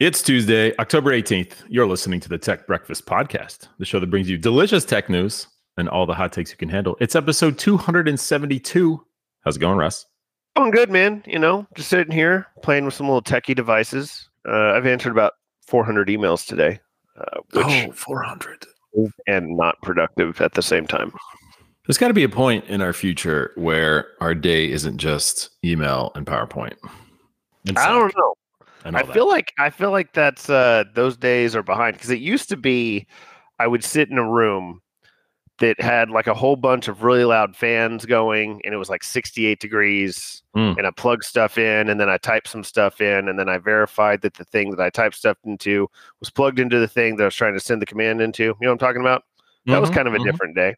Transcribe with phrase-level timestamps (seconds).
[0.00, 1.56] It's Tuesday, October 18th.
[1.68, 5.46] You're listening to the Tech Breakfast Podcast, the show that brings you delicious tech news
[5.76, 6.96] and all the hot takes you can handle.
[7.00, 9.04] It's episode 272.
[9.44, 10.06] How's it going, Russ?
[10.56, 11.22] Going good, man.
[11.26, 14.26] You know, just sitting here playing with some little techie devices.
[14.48, 15.34] Uh, I've answered about
[15.66, 16.80] 400 emails today,
[17.18, 18.64] uh, which oh, 400.
[19.26, 21.12] and not productive at the same time.
[21.86, 26.10] There's got to be a point in our future where our day isn't just email
[26.14, 26.76] and PowerPoint.
[27.66, 28.34] and I don't know.
[28.84, 29.12] I that.
[29.12, 32.56] feel like I feel like that's uh, those days are behind because it used to
[32.56, 33.06] be
[33.58, 34.80] I would sit in a room
[35.58, 39.02] that had like a whole bunch of really loud fans going and it was like
[39.04, 40.76] 68 degrees Mm.
[40.78, 43.58] and I plugged stuff in and then I typed some stuff in and then I
[43.58, 45.86] verified that the thing that I typed stuff into
[46.18, 48.42] was plugged into the thing that I was trying to send the command into.
[48.42, 49.22] You know what I'm talking about?
[49.66, 50.24] That was Mhm, kind of a mhm.
[50.24, 50.74] different day.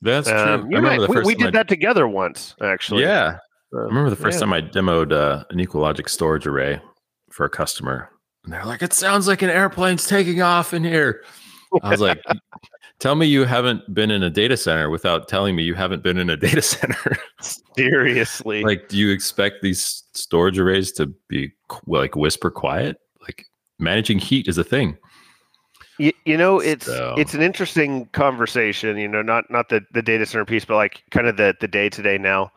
[0.00, 0.80] That's Um, true.
[0.80, 3.02] Might- the we, first we did I- that together once, actually.
[3.02, 3.36] Yeah.
[3.74, 4.40] I remember the first yeah.
[4.46, 6.80] time I demoed uh, an EqualLogic storage array
[7.30, 8.10] for a customer,
[8.44, 11.22] and they're like, "It sounds like an airplane's taking off in here."
[11.82, 12.22] I was like,
[12.98, 16.18] "Tell me you haven't been in a data center without telling me you haven't been
[16.18, 17.16] in a data center.
[17.76, 18.62] Seriously.
[18.62, 21.52] like, do you expect these storage arrays to be
[21.86, 22.96] like whisper quiet?
[23.22, 23.46] Like,
[23.78, 24.96] managing heat is a thing."
[25.98, 28.98] You, you know, it's So- it's an interesting conversation.
[28.98, 31.68] You know, not not the the data center piece, but like kind of the the
[31.68, 32.52] day to day now.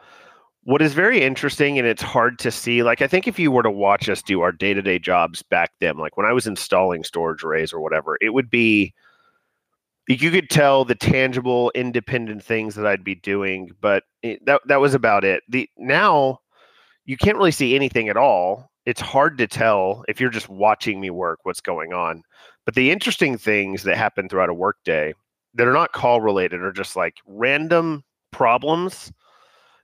[0.69, 2.83] What is very interesting, and it's hard to see.
[2.83, 5.41] Like, I think if you were to watch us do our day to day jobs
[5.41, 8.93] back then, like when I was installing storage arrays or whatever, it would be
[10.07, 14.79] you could tell the tangible, independent things that I'd be doing, but it, that that
[14.79, 15.41] was about it.
[15.49, 16.37] The now
[17.03, 18.69] you can't really see anything at all.
[18.85, 22.21] It's hard to tell if you're just watching me work what's going on.
[22.65, 25.15] But the interesting things that happen throughout a workday
[25.55, 29.11] that are not call related are just like random problems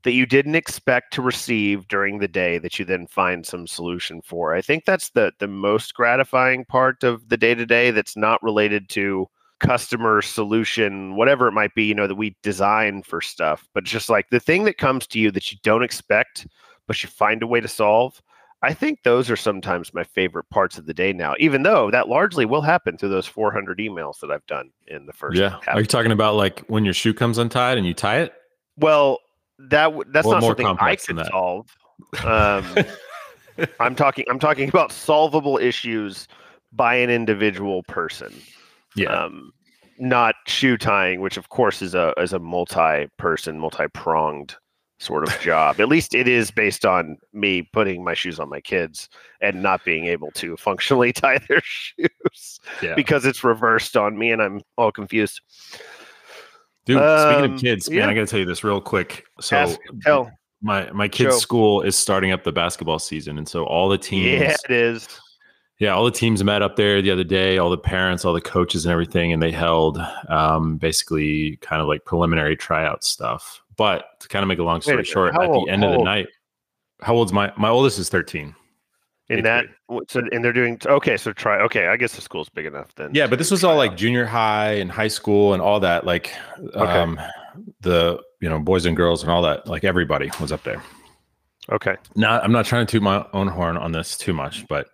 [0.06, 4.22] that you didn't expect to receive during the day that you then find some solution
[4.22, 4.54] for.
[4.54, 8.42] I think that's the the most gratifying part of the day to day that's not
[8.42, 9.28] related to
[9.62, 14.10] customer solution whatever it might be you know that we design for stuff but just
[14.10, 16.46] like the thing that comes to you that you don't expect
[16.88, 18.22] but you find a way to solve
[18.62, 22.08] I think those are sometimes my favorite parts of the day now, even though that
[22.08, 25.38] largely will happen through those 400 emails that I've done in the first.
[25.38, 25.60] Yeah.
[25.62, 25.76] half.
[25.76, 28.34] Are you talking about like when your shoe comes untied and you tie it?
[28.78, 29.20] Well,
[29.60, 31.68] that w- that's Or not something I could solve.
[32.24, 32.66] Um,
[33.80, 34.26] I'm talking.
[34.30, 36.28] I'm talking about solvable issues
[36.74, 38.34] by an individual person.
[38.96, 39.14] Yeah.
[39.14, 39.52] Um,
[39.98, 44.56] not shoe tying, which of course is a is a multi-person, multi-pronged
[45.00, 45.80] sort of job.
[45.80, 49.10] At least it is based on me putting my shoes on my kids
[49.42, 52.96] and not being able to functionally tie their shoes yeah.
[52.96, 55.42] because it's reversed on me and I'm all confused.
[56.86, 58.10] Dude, speaking Um, of kids, man.
[58.10, 59.26] I got to tell you this real quick.
[59.42, 60.32] So, Ask, tell.
[60.62, 61.40] my my kid's Show.
[61.40, 65.08] school is starting up the basketball season, and so all the teams, Yeah, it is.
[65.80, 67.58] yeah, all the teams met up there the other day.
[67.58, 69.98] All the parents, all the coaches, and everything, and they held
[70.30, 73.62] um, basically kind of like preliminary tryout stuff.
[73.78, 75.90] But to kind of make a long story minute, short, at old- the end of
[75.92, 76.06] the old?
[76.06, 76.28] night,
[77.02, 78.56] how old's my my oldest is thirteen.
[79.28, 79.66] In that,
[80.08, 81.18] so and they're doing okay.
[81.18, 81.60] So try.
[81.62, 83.10] Okay, I guess the school's big enough then.
[83.14, 86.06] Yeah, but this was all like junior high and high school and all that.
[86.06, 86.32] Like,
[86.76, 86.78] Okay.
[86.80, 87.20] um,
[87.82, 89.66] the you know boys and girls and all that.
[89.68, 90.84] Like everybody was up there.
[91.72, 91.96] okay.
[92.16, 94.88] now I'm not trying to toot my own horn on this too much, but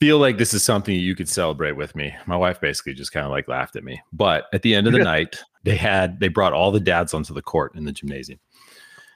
[0.00, 2.14] feel like this is something you could celebrate with me.
[2.26, 4.00] My wife basically just kind of like laughed at me.
[4.12, 7.32] But at the end of the night, they had they brought all the dads onto
[7.32, 8.38] the court in the gymnasium.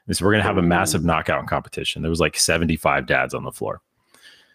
[0.06, 2.00] And so we're gonna have a massive knockout competition.
[2.00, 3.82] There was like 75 dads on the floor.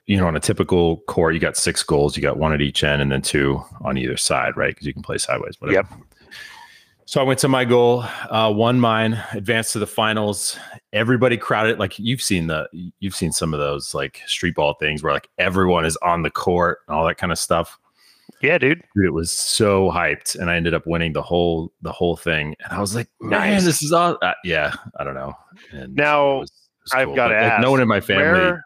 [0.10, 2.84] You know, on a typical court, you got six goals, you got one at each
[2.84, 4.72] end and then two on either side, right?
[4.74, 5.62] Because you can play sideways.
[5.62, 5.88] Whatever.
[5.88, 6.02] Yep.
[7.06, 10.58] So I went to my goal, uh, won mine, advanced to the finals.
[10.94, 11.78] Everybody crowded.
[11.78, 12.68] Like you've seen the,
[13.00, 16.32] you've seen some of those like street ball things where like everyone is on the
[16.32, 17.78] court and all that kind of stuff.
[18.42, 18.82] Yeah, dude.
[18.96, 22.56] Dude, it was so hyped, and I ended up winning the whole the whole thing.
[22.64, 23.64] And I was like, man, Nice.
[23.66, 24.18] this is all.
[24.24, 25.34] Uh, yeah, I don't know.
[25.72, 27.16] And Now, it was- it was I've cool.
[27.16, 28.64] gotta But, like, no one in my family Where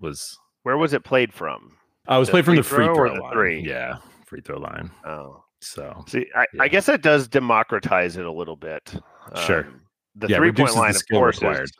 [0.00, 0.38] was.
[0.64, 1.76] Where was it played from?
[2.08, 3.32] I was the playing from the free throw throw line.
[3.32, 3.60] three?
[3.60, 3.96] Yeah,
[4.26, 4.90] free throw line.
[5.06, 6.62] Oh, So see, I, Yeah.
[6.64, 8.94] I guess that does democratize it a little bit.
[9.46, 9.60] Sure.
[9.64, 9.80] Um,
[10.16, 11.72] the Yeah, three point line, of course, is.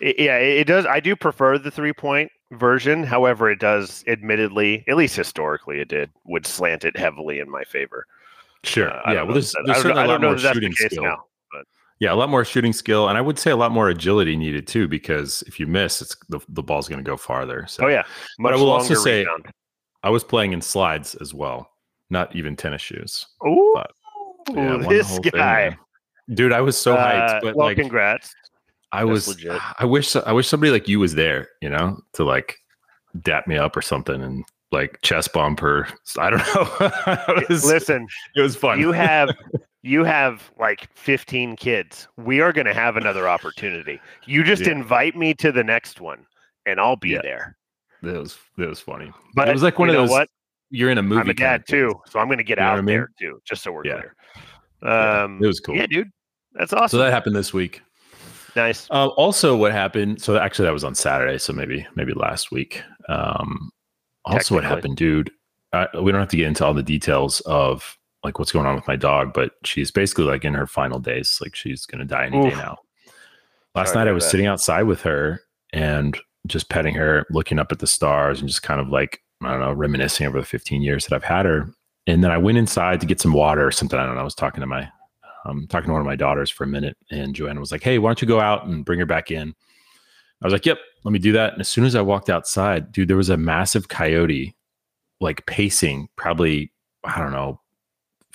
[0.00, 0.84] It, yeah, it, it does.
[0.86, 3.02] I do prefer the three point version.
[3.04, 7.62] However, it does, admittedly, at least historically, it did would slant it heavily in my
[7.64, 8.04] favor.
[8.64, 9.22] sure, Uh, yeah.
[9.22, 11.02] well, there's, there's I don't, certainly a lot more that that's the shooting skill.
[11.04, 11.24] now.
[11.98, 14.66] Yeah, a lot more shooting skill, and I would say a lot more agility needed
[14.66, 17.64] too, because if you miss, it's the, the ball's going to go farther.
[17.68, 18.02] So Oh yeah,
[18.38, 19.46] But I will also say- rebound.
[20.02, 21.70] I was playing in slides as well,
[22.10, 23.26] not even tennis shoes.
[23.42, 23.82] Oh,
[24.54, 25.76] Yeah, this whole thing, guy.
[26.34, 27.40] dude, I was so Uh, hyped.
[27.42, 28.32] But well, like, congrats.
[28.92, 29.60] I was, legit.
[29.78, 32.56] I wish, I wish somebody like you was there, you know, to like
[33.22, 35.88] dap me up or something and like chest bump or
[36.18, 37.34] I don't know.
[37.40, 38.06] it was, Listen,
[38.36, 38.78] it was fun.
[38.78, 39.34] you have
[39.86, 42.08] you have like 15 kids.
[42.16, 44.00] We are going to have another opportunity.
[44.26, 44.72] You just Yeah.
[44.72, 46.26] invite me to the next one,
[46.66, 47.22] and I'll be Yeah.
[47.22, 47.56] there.
[48.02, 49.12] That was it was funny.
[49.34, 50.10] But it was like one you of those.
[50.10, 50.28] what?
[50.70, 51.20] You're in a movie.
[51.20, 52.86] I'm a dad too, so I'm going to get You out I mean?
[52.86, 54.00] there too, just so we're Yeah.
[54.82, 54.92] clear.
[54.92, 55.76] Um, it was cool.
[55.76, 56.10] yeah, dude,
[56.52, 56.88] that's awesome.
[56.88, 57.82] So that happened this week.
[58.56, 58.88] nice.
[58.90, 60.20] Uh, also, what happened?
[60.20, 61.38] So actually, that was on Saturday.
[61.38, 62.82] So maybe maybe last week.
[63.08, 63.70] Um,
[64.24, 65.30] also, what happened, dude?
[65.72, 68.74] I, we don't have to get into all the details of like what's going on
[68.74, 71.38] with my dog, but she's basically like in her final days.
[71.40, 72.50] Like she's going to die any Oof.
[72.52, 72.78] day now.
[73.74, 74.30] Last Sorry night, I was that.
[74.30, 75.42] sitting outside with her
[75.72, 79.50] and just petting her, looking up at the stars, and just kind of like I
[79.50, 81.68] don't know, reminiscing over the 15 years that I've had her.
[82.06, 83.98] And then I went inside to get some water or something.
[83.98, 84.20] I don't know.
[84.20, 84.88] I was talking to my
[85.44, 87.98] um, talking to one of my daughters for a minute, and Joanna was like, "Hey,
[87.98, 89.54] why don't you go out and bring her back in?"
[90.42, 92.92] I was like, "Yep, let me do that." And as soon as I walked outside,
[92.92, 94.56] dude, there was a massive coyote,
[95.20, 96.72] like pacing, probably
[97.04, 97.60] I don't know,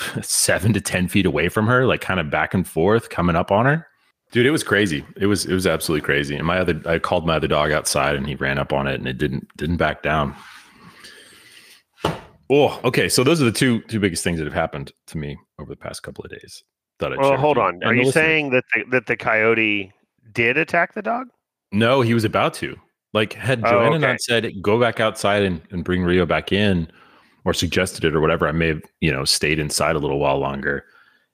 [0.21, 3.51] seven to ten feet away from her, like kind of back and forth, coming up
[3.51, 3.88] on her.
[4.31, 5.06] Dude, it was crazy.
[5.18, 6.36] It was it was absolutely crazy.
[6.36, 8.95] And my other, I called my other dog outside, and he ran up on it,
[8.95, 10.36] and it didn't didn't back down.
[12.50, 13.07] Oh, okay.
[13.07, 15.77] So those are the two two biggest things that have happened to me over the
[15.77, 16.63] past couple of days.
[17.00, 17.83] Thought I'd Well, hold on.
[17.83, 18.13] Are you listeners.
[18.13, 19.92] saying that the, that the coyote
[20.33, 21.27] did attack the dog?
[21.71, 22.75] No, he was about to.
[23.13, 24.07] Like, had Oh, Joanna okay.
[24.07, 26.89] not said, go back outside and, and bring Rio back in,
[27.46, 30.38] or suggested it or whatever, I may have, you know, stayed inside a little while
[30.38, 30.86] longer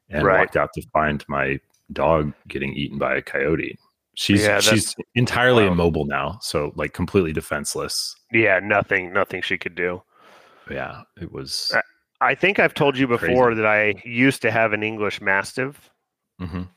[0.09, 0.39] and Right.
[0.39, 1.59] walked out to find my
[1.94, 3.77] dog getting eaten by a coyote.
[4.15, 5.74] She's Yeah, she's entirely wild.
[5.74, 8.15] immobile now, so like completely defenseless.
[8.31, 10.01] Yeah, nothing, nothing she could do.
[10.71, 11.71] Yeah, it was.
[11.75, 11.81] Uh,
[12.19, 13.62] I think I've told you before Crazy.
[13.62, 15.92] that I used to have an English Mastiff,
[16.42, 16.68] mhm.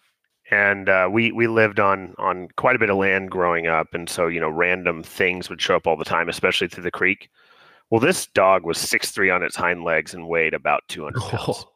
[0.50, 4.08] and uh, we we lived on on quite a bit of land growing up, and
[4.08, 7.30] so you know random things would show up all the time, especially through the creek.
[7.90, 11.20] Well, this dog was six three on its hind legs and weighed about two hundred
[11.22, 11.66] pounds.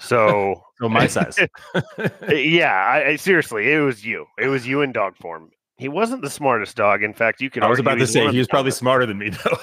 [0.00, 1.36] So so my size.
[1.74, 4.26] Uh, yeah, I, I seriously, it was you.
[4.38, 5.50] It was you in dog form.
[5.76, 7.02] He wasn't the smartest dog.
[7.02, 7.62] In fact, you can.
[7.64, 8.78] I was about to say he was probably dumbest.
[8.78, 9.58] smarter than me though.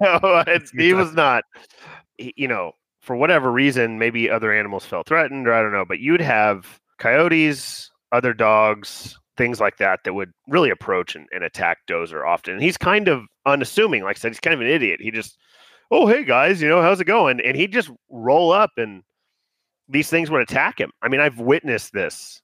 [0.00, 1.44] no, it's, he was not.
[2.18, 5.84] He- you know, for whatever reason, maybe other animals felt threatened, or I don't know.
[5.86, 11.42] But you'd have coyotes, other dogs, things like that that would really approach and, and
[11.42, 12.54] attack Dozer often.
[12.54, 14.02] And he's kind of unassuming.
[14.02, 15.00] Like I said, he's kind of an idiot.
[15.00, 15.38] He just,
[15.90, 17.40] oh hey guys, you know how's it going?
[17.40, 19.02] And he'd just roll up, and
[19.88, 20.90] these things would attack him.
[21.00, 22.42] I mean, I've witnessed this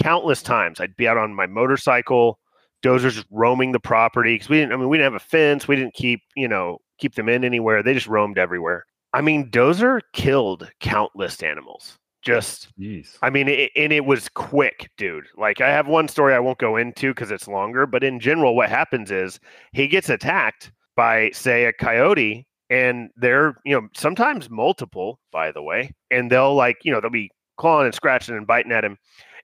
[0.00, 0.80] countless times.
[0.80, 2.38] I'd be out on my motorcycle.
[2.82, 4.72] Dozers just roaming the property because we didn't.
[4.72, 5.68] I mean, we didn't have a fence.
[5.68, 7.82] We didn't keep you know keep them in anywhere.
[7.82, 8.86] They just roamed everywhere.
[9.12, 11.98] I mean, Dozer killed countless animals.
[12.28, 13.16] Just, Jeez.
[13.22, 15.28] I mean, it, and it was quick, dude.
[15.36, 18.54] Like, I have one story I won't go into because it's longer, but in general,
[18.54, 19.40] what happens is
[19.72, 25.62] he gets attacked by, say, a coyote, and they're, you know, sometimes multiple, by the
[25.62, 28.98] way, and they'll, like, you know, they'll be clawing and scratching and biting at him.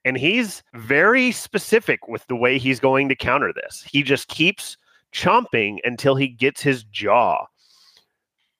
[0.05, 3.83] And he's very specific with the way he's going to counter this.
[3.91, 4.77] He just keeps
[5.11, 7.47] chomping until he gets his jaw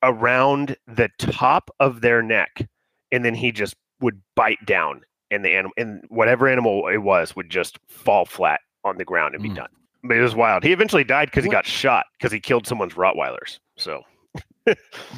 [0.03, 2.67] around the top of their neck
[3.15, 7.35] and then he just would bite down and the animal and whatever animal it was
[7.37, 9.57] would just fall flat on the ground and be Mm.
[9.57, 9.69] done.
[10.03, 10.63] But it was wild.
[10.65, 14.03] He eventually died because he got shot because he killed someone's rottweilers so.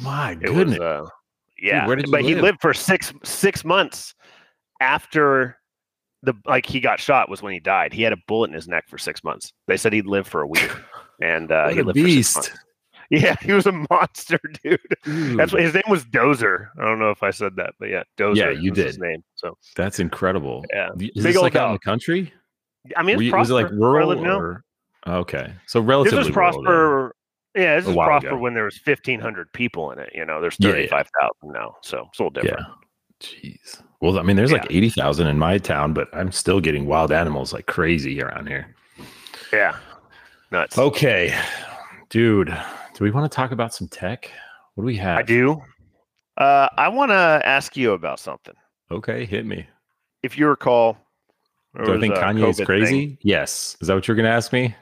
[0.01, 0.79] My goodness.
[0.79, 1.05] was uh,
[1.59, 4.13] yeah you but he lived for six six months
[4.79, 5.57] after
[6.23, 7.93] the like he got shot was when he died.
[7.93, 9.51] He had a bullet in his neck for six months.
[9.67, 10.69] They said he'd live for a week
[11.21, 12.63] and uh he lived for six months
[13.09, 16.67] yeah he was a monster dude Dude, that's what his name was Dozer.
[16.79, 18.35] I don't know if I said that, but yeah, Dozer.
[18.35, 19.01] Yeah, you was his did.
[19.01, 19.23] name.
[19.35, 20.65] So that's incredible.
[20.73, 20.89] Yeah.
[20.91, 22.33] Is Big this old like out in the country?
[22.95, 24.63] I mean, it's was it like Prosper, where I rural or
[25.05, 25.53] oh, okay?
[25.65, 26.17] So relatively.
[26.19, 26.33] This was.
[26.33, 27.15] Prosper.
[27.55, 28.37] Yeah, this is Prosper ago.
[28.37, 30.11] when there was fifteen hundred people in it.
[30.13, 30.75] You know, there's Yeah, yeah.
[30.75, 32.59] thirty five thousand now, so it's a little different.
[32.59, 32.73] Yeah.
[33.19, 33.81] Jeez.
[33.99, 37.11] Well, I mean, there's like eighty thousand in my town, but I'm still getting wild
[37.11, 38.75] animals like crazy around here.
[39.51, 39.75] Yeah,
[40.51, 40.77] nuts.
[40.77, 41.35] Okay,
[42.09, 42.55] dude.
[42.97, 44.31] Do we want to talk about some tech?
[44.73, 45.19] What do we have?
[45.19, 45.61] I do.
[46.35, 48.55] Uh, I want to ask you about something.
[48.89, 49.67] Okay, hit me.
[50.23, 50.97] If you recall,
[51.75, 52.85] Do I think Kanye is crazy?
[52.89, 53.17] thing.
[53.21, 53.77] Yes.
[53.81, 54.75] Is that what you're going to ask me?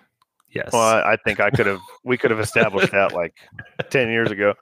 [0.49, 0.69] Yes.
[0.71, 1.81] Well, I, I think I could have.
[2.05, 3.35] we could have established that like
[3.89, 4.53] ten years ago.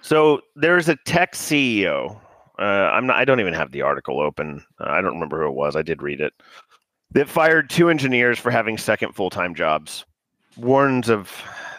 [0.00, 2.18] So there's a tech CEO.
[2.58, 3.16] Uh, I'm not.
[3.16, 4.64] I don't even have the article open.
[4.80, 5.76] Uh, I don't remember who it was.
[5.76, 6.32] I did read it.
[7.10, 10.06] That fired two engineers for having second full time jobs.
[10.56, 11.30] Warns of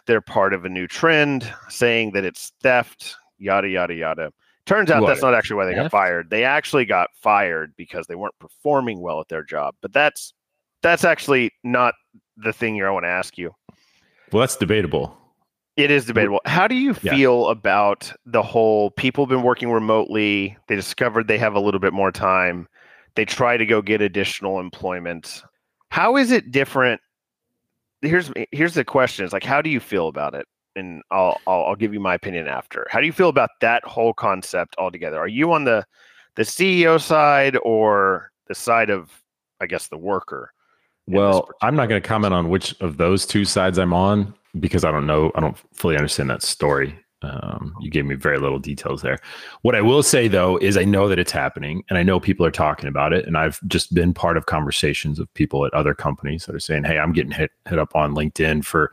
[0.07, 3.15] they're part of a new trend, saying that it's theft.
[3.37, 4.31] Yada yada yada.
[4.65, 6.29] Turns out What, that's not actually why they got fired.
[6.29, 9.75] They actually got fired because they weren't performing well at their job.
[9.81, 10.33] But that's
[10.83, 11.93] that's actually not
[12.37, 13.53] the thing here I want to ask you.
[14.31, 15.17] well, that's debatable.
[15.77, 16.41] It is debatable.
[16.45, 17.13] How do you Yeah.
[17.15, 20.57] feel about the whole people have been working remotely?
[20.67, 22.67] They discovered they have a little bit more time.
[23.15, 25.43] They try to go get additional employment.
[25.89, 27.01] How is it different?
[28.01, 30.47] Here's eh, here's the question: Is like, how do you feel about it?
[30.75, 32.87] And I'll, I'll I'll give you my opinion after.
[32.89, 35.17] How do you feel about that whole concept altogether?
[35.17, 35.85] Are you on the
[36.35, 39.11] the CEO side or the side of,
[39.59, 40.53] I guess, the worker?
[41.07, 44.85] Well, I'm not going to comment on which of those two sides I'm on because
[44.85, 45.31] I don't know.
[45.35, 46.97] I don't fully understand that story.
[47.23, 49.19] Um, you gave me very little details there.
[49.61, 52.45] What I will say though is I know that it's happening and I know people
[52.45, 53.27] are talking about it.
[53.27, 56.83] And I've just been part of conversations of people at other companies that are saying,
[56.83, 58.91] Hey, I'm getting hit, hit up on LinkedIn for,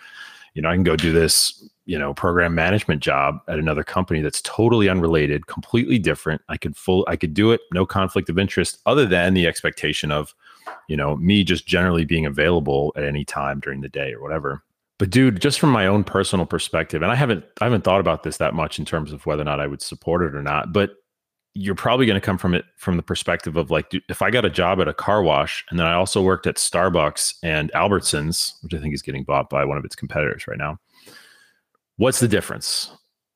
[0.54, 4.20] you know, I can go do this, you know, program management job at another company
[4.20, 6.42] that's totally unrelated, completely different.
[6.50, 7.62] I could full, I could do it.
[7.72, 10.34] No conflict of interest other than the expectation of,
[10.86, 14.62] you know, me just generally being available at any time during the day or whatever.
[14.98, 18.24] But dude, just from my own personal perspective, and I haven't I haven't thought about
[18.24, 20.72] this that much in terms of whether or not I would support it or not,
[20.72, 20.90] but
[21.54, 24.30] you're probably going to come from it from the perspective of like dude, if I
[24.30, 27.72] got a job at a car wash and then I also worked at Starbucks and
[27.72, 30.78] Albertsons, which I think is getting bought by one of its competitors right now.
[31.96, 32.90] What's the difference?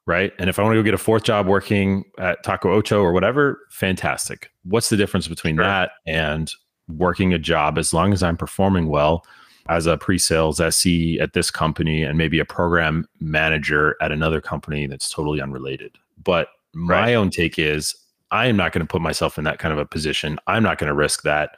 [0.06, 0.32] Right?
[0.38, 3.12] And if I want to go get a fourth job working at Taco Ocho or
[3.12, 4.50] whatever, fantastic.
[4.64, 5.64] What's the difference between Sure.
[5.64, 6.52] that and
[6.88, 9.24] working a job as long as I'm performing well
[9.68, 14.86] as a pre-sales SE at this company and maybe a program manager at another company
[14.86, 15.96] that's totally unrelated.
[16.22, 17.14] But my Right.
[17.14, 17.94] own take is
[18.30, 20.38] I am not going to put myself in that kind of a position.
[20.46, 21.56] I'm not going to risk that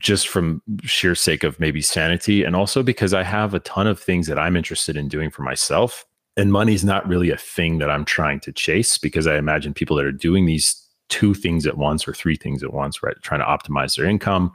[0.00, 4.00] just from sheer sake of maybe sanity and also because I have a ton of
[4.00, 6.04] things that I'm interested in doing for myself
[6.36, 9.96] and money's not really a thing that I'm trying to chase because I imagine people
[9.96, 13.14] that are doing these two things at once or three things at once, right?
[13.22, 14.52] Trying to optimize their income.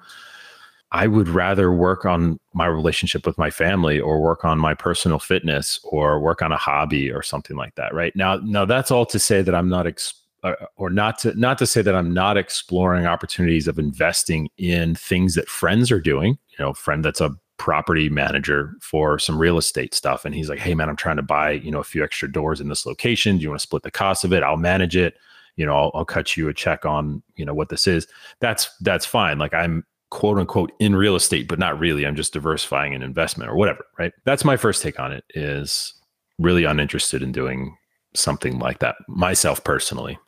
[0.91, 5.19] I would rather work on my relationship with my family or work on my personal
[5.19, 8.13] fitness or work on a hobby or something like that, right?
[8.15, 11.57] Now now that's all to say that I'm not ex- uh, or not to not
[11.60, 16.38] to say that I'm not exploring opportunities of investing in things that friends are doing,
[16.50, 20.57] you know, friend that's a property manager for some real estate stuff and he's like
[20.57, 23.38] hey man i'm trying to buy you know a few extra doors in this location.
[23.38, 24.41] Do you want to split the cost of it?
[24.41, 25.15] I'll manage it.
[25.57, 28.07] You know I'll, I'll cut you a check on you know what this is.
[28.39, 29.38] That's that's fine.
[29.38, 33.49] Like i'm quote unquote in real estate but not really i'm just diversifying an investment
[33.49, 35.93] or whatever right that's my first take on it is
[36.37, 37.75] really uninterested in doing
[38.13, 40.19] something like that myself personally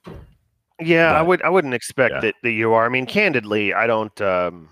[0.80, 1.42] Yeah, I would.
[1.44, 2.22] I wouldn't expect yeah.
[2.22, 2.86] that, that you are.
[2.86, 4.20] I mean, candidly, I don't.
[4.22, 4.70] Um,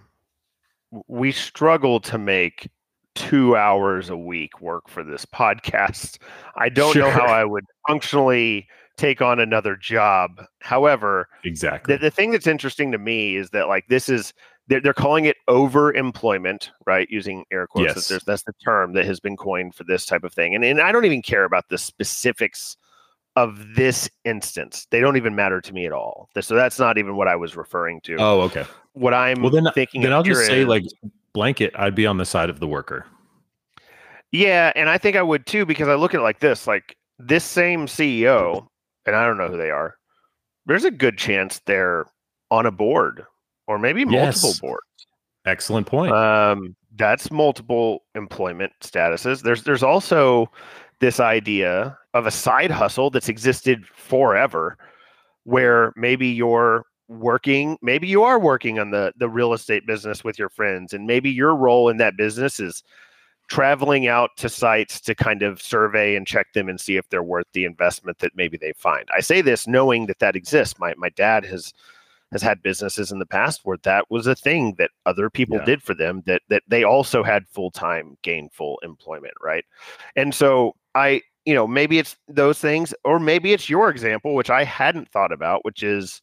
[1.07, 2.69] we struggle to make
[3.15, 6.17] two hours a week work for this podcast.
[6.55, 10.43] I don't know how I would functionally take on another job.
[10.59, 14.33] However, exactly the, the thing that's interesting to me is that like this is
[14.71, 18.07] they're, they're calling it over employment right using air quotes Yes.
[18.07, 20.79] that's, that's the term that has been coined for this type of thing and, and
[20.81, 22.77] i don't even care about the specifics
[23.35, 27.15] of this instance they don't even matter to me at all so that's not even
[27.15, 30.23] what i was referring to oh okay what i'm well then thinking then of i'll
[30.23, 30.83] just say is- like
[31.33, 33.05] blanket i'd be on the side of the worker
[34.33, 36.95] Yeah, and I think I would too because I look at it like this: like
[37.19, 38.65] this same CEO,
[39.05, 39.95] and I don't know who they are.
[40.65, 42.05] There's a good chance they're
[42.49, 43.25] on a board
[43.71, 44.59] or maybe multiple Yes.
[44.59, 45.07] boards.
[45.45, 49.41] excellent point Um, that's multiple employment statuses.
[49.41, 50.51] There's there's also
[50.99, 54.77] this idea of a side hustle that's existed forever,
[55.45, 60.37] where maybe you're working, maybe you are working on the the real estate business with
[60.37, 62.83] your friends, and maybe your role in that business is
[63.47, 67.23] traveling out to sites to kind of survey and check them and see if they're
[67.23, 69.09] worth the investment that maybe they find.
[69.17, 70.77] I say this knowing that that exists.
[70.79, 71.73] My my dad has
[72.31, 75.65] has had businesses in the past where that was a thing that other people Yeah.
[75.65, 79.65] did for them that that they also had full-time gainful employment, right?
[80.15, 84.49] And so I, you know, maybe it's those things or maybe it's your example which
[84.49, 86.21] I hadn't thought about, which is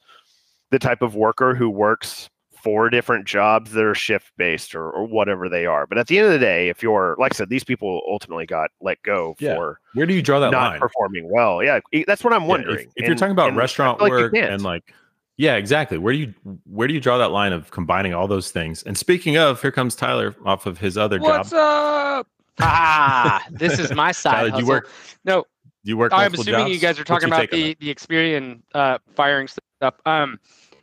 [0.71, 2.29] the type of worker who works
[2.63, 5.87] four different jobs that are shift based or, or whatever they are.
[5.87, 8.47] But at the end of the day, if you're like I said, these people ultimately
[8.47, 9.55] got let go Yeah.
[9.55, 11.63] for where do you draw that not line performing well.
[11.63, 12.89] Yeah, that's what I'm Yeah, if- wondering.
[12.97, 14.93] if, you're talking about restaurant like work and like
[15.39, 16.35] yeah exactly where do you
[16.67, 19.73] where do you draw that line of combining all those things and speaking of here
[19.73, 22.27] comes tyler off of his other What's job up?
[22.61, 24.33] Ah, this is my side.
[24.33, 24.91] tyler do you work
[25.25, 25.43] No,
[25.85, 28.99] do you work I'm multiple assuming you guys are talking about the the Experian uh,
[29.15, 29.95] firing stuff.
[30.05, 30.39] Um,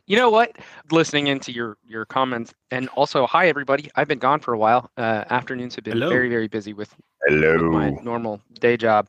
[0.06, 0.56] you know what?
[0.90, 3.90] Listening into your your comments, and also, hi everybody.
[3.96, 4.90] I've been gone for a while.
[4.96, 6.08] Uh, afternoons have been Hello.
[6.08, 6.94] very very busy with
[7.26, 7.54] Hello.
[7.54, 9.08] with my normal day job.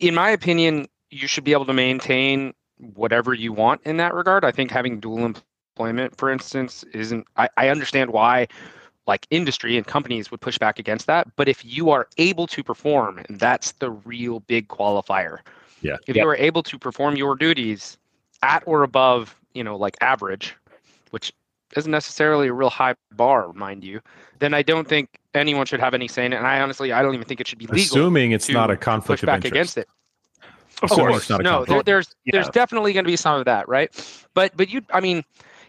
[0.00, 4.44] In my opinion, you should be able to maintain whatever you want in that regard.
[4.44, 7.26] I think having dual employment, for instance, isn't.
[7.36, 8.48] I, I understand why
[9.06, 11.28] like industry and companies would push back against that.
[11.36, 15.38] But if you are able to perform, and that's the real big qualifier.
[15.82, 15.96] Yeah.
[16.06, 16.22] If Yep.
[16.22, 17.98] you are able to perform your duties
[18.42, 20.56] at or above, you know, like average,
[21.10, 21.32] which
[21.76, 24.00] isn't necessarily a real high bar, mind you,
[24.38, 26.36] then I don't think anyone should have any say in it.
[26.36, 28.74] And I honestly, I don't even think it should be legal Assuming it's not a
[28.76, 29.52] push conflict of back interest.
[29.52, 29.88] against it.
[30.82, 31.28] Of course.
[31.30, 32.32] not a no, there, there's Yeah.
[32.32, 33.90] there's definitely going to be some of that, right?
[34.34, 35.24] But but you, I mean,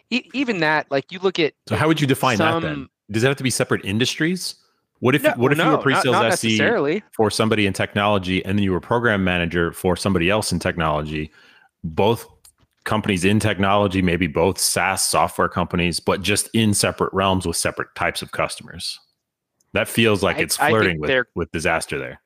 [0.09, 2.87] e- even that, like you look at So how would you define that then?
[3.11, 4.55] Does it have to be separate industries?
[4.99, 8.43] What if No, what if no, you were pre-sales not SE for somebody in technology
[8.43, 11.31] and then you were program manager for somebody else in technology?
[11.83, 12.25] Both
[12.85, 17.89] companies in technology, maybe both SaaS software companies, but just in separate realms with separate
[17.95, 18.99] types of customers.
[19.73, 22.21] That feels like I- it's flirting with, with disaster there.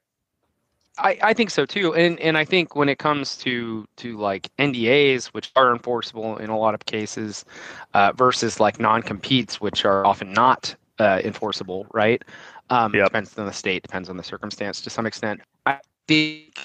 [1.00, 4.50] I, I think so too, and and I think when it comes to to like
[4.58, 7.46] NDAs, which are enforceable in a lot of cases,
[7.94, 12.22] uh, versus like non-competes, which are often not uh, enforceable, right?
[12.70, 13.06] Um, Yep.
[13.08, 15.42] Depends on the state, depends on the circumstance to some extent.
[15.66, 16.56] I think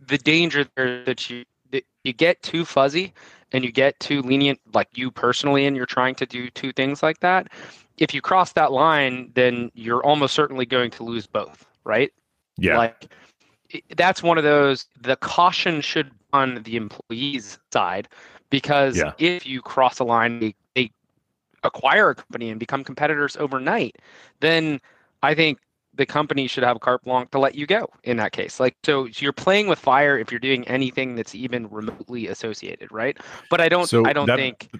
[0.00, 3.12] the danger there that you that you get too fuzzy
[3.52, 7.02] and you get too lenient, like you personally, and you're trying to do two things
[7.02, 7.48] like that.
[7.98, 12.10] If you cross that line, then you're almost certainly going to lose both, right?
[12.56, 12.78] Yeah.
[12.78, 13.12] Like
[13.96, 18.08] that's one of those the caution should be on the employee's side
[18.50, 19.12] because Yeah.
[19.18, 20.90] if you cross a line they, they
[21.62, 23.96] acquire a company and become competitors overnight
[24.40, 24.80] then
[25.22, 25.58] i think
[25.94, 29.08] the company should have carte blanche to let you go in that case like so
[29.18, 33.18] you're playing with fire if you're doing anything that's even remotely associated right
[33.50, 34.70] but i don't So i don't that- think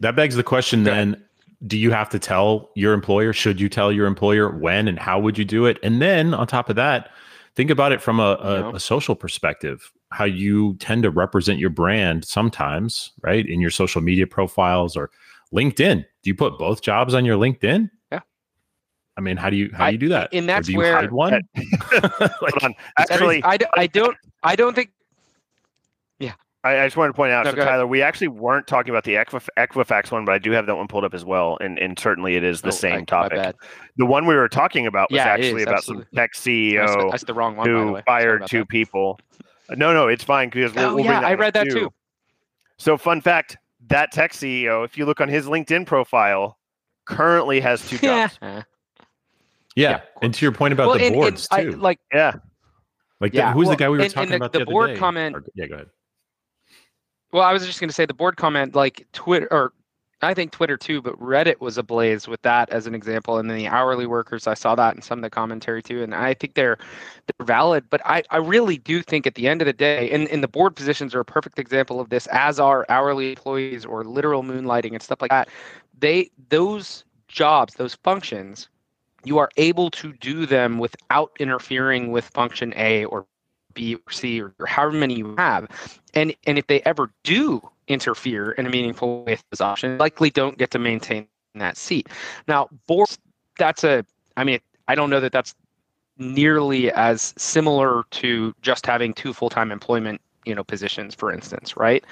[0.00, 1.22] That begs the question then
[1.66, 3.32] do you have to tell your employer?
[3.32, 5.78] Should you tell your employer when and how would you do it?
[5.82, 7.10] And then on top of that,
[7.56, 11.70] think about it from a, a, a social perspective, how you tend to represent your
[11.70, 13.46] brand sometimes, right?
[13.48, 15.10] In your social media profiles or
[15.52, 16.04] LinkedIn.
[16.22, 17.90] Do you put both jobs on your LinkedIn?
[18.12, 18.20] Yeah.
[19.16, 20.28] I mean, how do you how do you do that?
[20.32, 21.32] and Or that's where- one?
[21.56, 22.74] like, Hold on.
[22.98, 24.90] Actually, I, I don't i don't think
[26.66, 27.72] I, I just wanted to point out, No, so go ahead.
[27.72, 30.76] Tyler, we actually weren't talking about the Equif- Equifax one, but I do have that
[30.76, 33.56] one pulled up as well, and and certainly it is the oh, same I- topic.
[33.96, 36.06] The one we were talking about was Yeah, actually is, about absolutely.
[36.12, 38.68] some tech CEO that's the wrong one by the who way fired two that.
[38.68, 39.18] people.
[39.70, 41.92] No, no, it's fine because we'll, Oh we'll yeah, bring I read up that too.
[42.78, 43.56] So, fun fact:
[43.88, 46.58] that tech CEO, if you look on his LinkedIn profile,
[47.04, 48.38] currently has two jobs.
[48.42, 48.62] Uh, yeah.
[49.90, 51.72] Yeah, and to your point about well, the and- and boards I- too.
[51.72, 52.32] like Yeah,
[53.20, 54.58] like the- yeah, who's well, the guy we were and- and talking the- about the
[54.60, 54.96] the, other board day?
[54.96, 55.86] comment- Or- yeah, go ahead.
[57.36, 59.74] Well, I was just going to say the board comment, like Twitter, or
[60.22, 63.36] I think Twitter too, but Reddit was ablaze with that as an example.
[63.36, 66.02] And then the hourly workers, I saw that in some of the commentary too.
[66.02, 66.78] And I think they're
[67.26, 70.26] they're valid, but I, I really do think at the end of the day, and,
[70.28, 74.02] and the board positions are a perfect example of this, as are hourly employees or
[74.02, 75.50] literal moonlighting and stuff like that.
[75.98, 78.70] They those jobs, those functions,
[79.24, 83.26] you are able to do them without interfering with function A or
[83.76, 85.68] B or C or, however many you have.
[86.14, 90.30] And and if they ever do interfere in a meaningful way with those options, likely
[90.30, 92.08] don't get to maintain that seat.
[92.48, 93.18] Now, boards,
[93.56, 94.04] that's a
[94.36, 94.58] I mean,
[94.88, 95.54] I don't know that that's
[96.18, 102.04] nearly as similar to just having two full-time employment you know positions for instance right?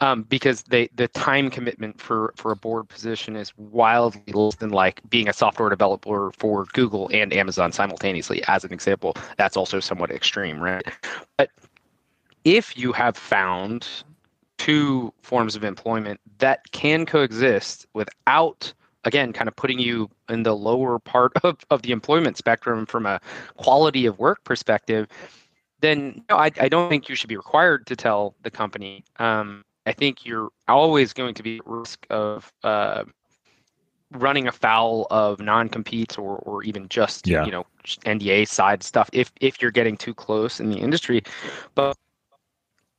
[0.00, 4.70] Um, because they the time commitment for for a board position is wildly less than
[4.70, 9.16] like being a software developer for google and amazon simultaneously as an example.
[9.36, 10.84] That's also somewhat extreme right?
[11.36, 11.50] But
[12.44, 13.86] if you have found
[14.56, 18.72] two forms of employment that can coexist without
[19.04, 23.06] again kind of putting you in the lower part of, of the employment spectrum from
[23.06, 23.20] a
[23.56, 25.08] quality of work perspective
[25.80, 29.64] then no, I, I don't think you should be required to tell the company um,
[29.86, 33.04] i think you're always going to be at risk of uh,
[34.12, 37.44] running afoul of non-competes or, or even just Yeah.
[37.44, 37.66] you know
[38.04, 41.22] nda side stuff if if you're getting too close in the industry
[41.74, 41.96] but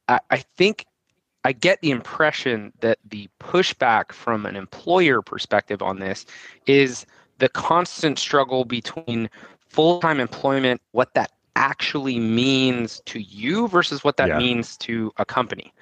[0.08, 0.86] I, I think
[1.44, 6.26] I get the impression that the pushback from an employer perspective on this
[6.68, 7.06] is
[7.40, 9.30] the constant struggle between
[9.70, 14.38] full time employment, what that actually means to you versus what that Yeah.
[14.38, 15.74] means to a company.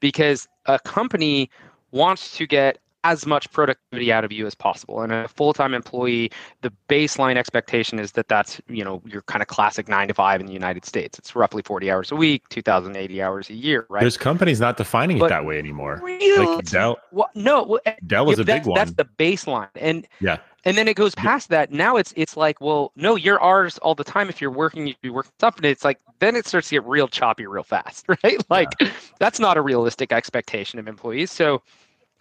[0.00, 1.50] Because a company
[1.92, 5.02] wants to get as much productivity out of you as possible.
[5.02, 9.42] And a full time employee, the baseline expectation is that that's, you know, your kind
[9.42, 11.18] of classic nine to five in the United States.
[11.18, 14.00] It's roughly 40 hours a week, 2,080 hours a year, right?
[14.00, 16.00] There's companies not defining But it that way anymore.
[16.02, 18.74] Real Like Dell, well, no, well, eh, Dell is a big one.
[18.74, 20.38] That's the baseline, and Yeah.
[20.64, 21.70] and then it goes past that.
[21.70, 24.30] Now it's it's like, well, no, you're ours all the time.
[24.30, 27.06] If you're working, you working stuff, and it's like then it starts to get real
[27.06, 28.38] choppy real fast, right?
[28.48, 28.70] Like
[29.18, 31.30] that's not a realistic expectation of employees.
[31.30, 31.60] So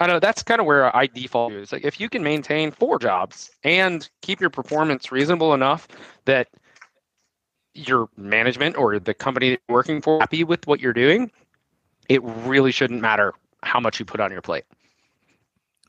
[0.04, 1.60] I know that's kind of where I default to.
[1.60, 5.88] It's like if you can maintain four jobs and keep your performance reasonable enough
[6.26, 6.48] that
[7.74, 11.32] your management or the company that you're working for happy with what you're doing,
[12.10, 14.66] it really shouldn't matter how much you put on your plate.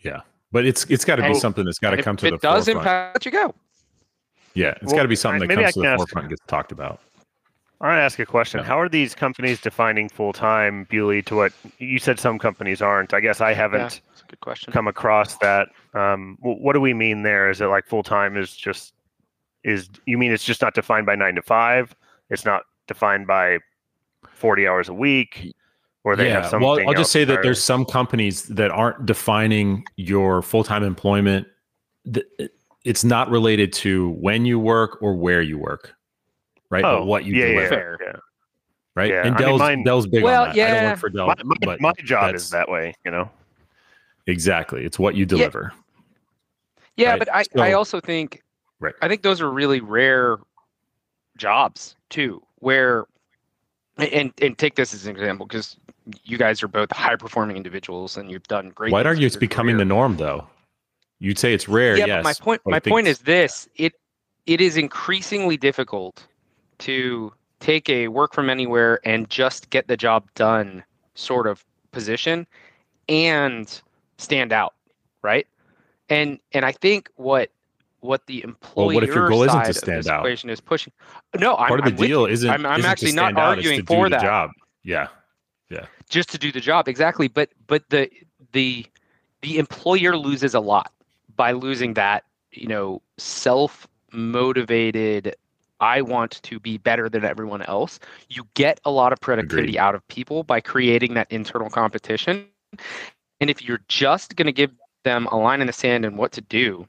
[0.02, 0.20] Yeah,
[0.52, 2.34] but it's it's got to be And- something that's got to come if to the
[2.36, 2.86] it does forefront.
[2.86, 3.54] impact you go.
[4.54, 6.24] yeah, it's Well, got to be something that maybe I comes to the ask- forefront
[6.26, 7.00] and gets talked about.
[7.80, 8.60] I want to ask a question.
[8.60, 8.66] Yeah.
[8.66, 13.12] How are these companies defining full time, Bewley, to what you said some companies aren't?
[13.12, 14.72] I guess I haven't Yeah, good question.
[14.72, 15.68] come across that.
[15.92, 17.50] Um, what do we mean there?
[17.50, 18.94] Is it like full time is just
[19.64, 21.94] is you mean it's just not defined by nine to five?
[22.30, 23.58] It's not defined by
[24.28, 25.54] forty hours a week,
[26.04, 26.66] or they have something.
[26.66, 31.46] well, I'll just say that there's some companies that aren't defining your full time employment.
[32.84, 35.94] It's not related to when you work or where you work,
[36.74, 36.82] right?
[36.82, 37.98] But oh what you yeah, yeah, deliver, Fair.
[38.02, 38.12] yeah.
[38.96, 39.10] right?
[39.10, 40.70] Yeah, And I mean, Dell's, mine- Dell's big Well, on that.
[40.70, 43.30] I don't work for Dell, My, my, but my job is that way, you know.
[44.26, 44.84] exactly.
[44.84, 45.72] It's what you deliver.
[46.96, 47.18] Yeah, right?
[47.18, 48.42] but I, I also think
[48.80, 48.94] Right.
[49.00, 50.38] I think those are really rare
[51.38, 53.06] jobs too, where
[53.96, 55.76] and and take this as an example because
[56.24, 58.92] you guys are both high performing individuals and you've done great.
[58.92, 60.46] Why things argue with it's your becoming the norm, though?
[61.20, 62.16] You'd say it's rare, Yeah, yes.
[62.18, 63.94] but my point but my point is this: it
[64.46, 66.26] it is increasingly difficult
[66.80, 70.84] to take a work from anywhere and just get the job done
[71.14, 72.46] sort of position
[73.08, 73.80] and
[74.18, 74.74] stand out,
[75.22, 75.46] right?
[76.08, 77.50] And and I think what
[78.00, 80.20] what the employer Well, what if your goal isn't to side of stand this out?
[80.20, 80.92] equation is pushing.
[81.38, 82.50] No, I'm, part of the I'm deal isn't.
[82.50, 84.50] I'm, I'm isn't to actually not stand out, arguing to for that job.
[84.82, 85.08] Yeah,
[85.70, 88.10] Yeah, just to do the job exactly but but the
[88.52, 88.86] the
[89.42, 90.92] the employer loses a lot
[91.36, 95.34] by losing that you know self motivated
[95.80, 97.98] i want to be better than everyone else.
[98.28, 99.78] You get a lot of productivity Agreed.
[99.78, 102.46] out of people by creating that internal competition.
[103.40, 104.70] And if you're just going to give
[105.04, 106.86] them a line in the sand and what to do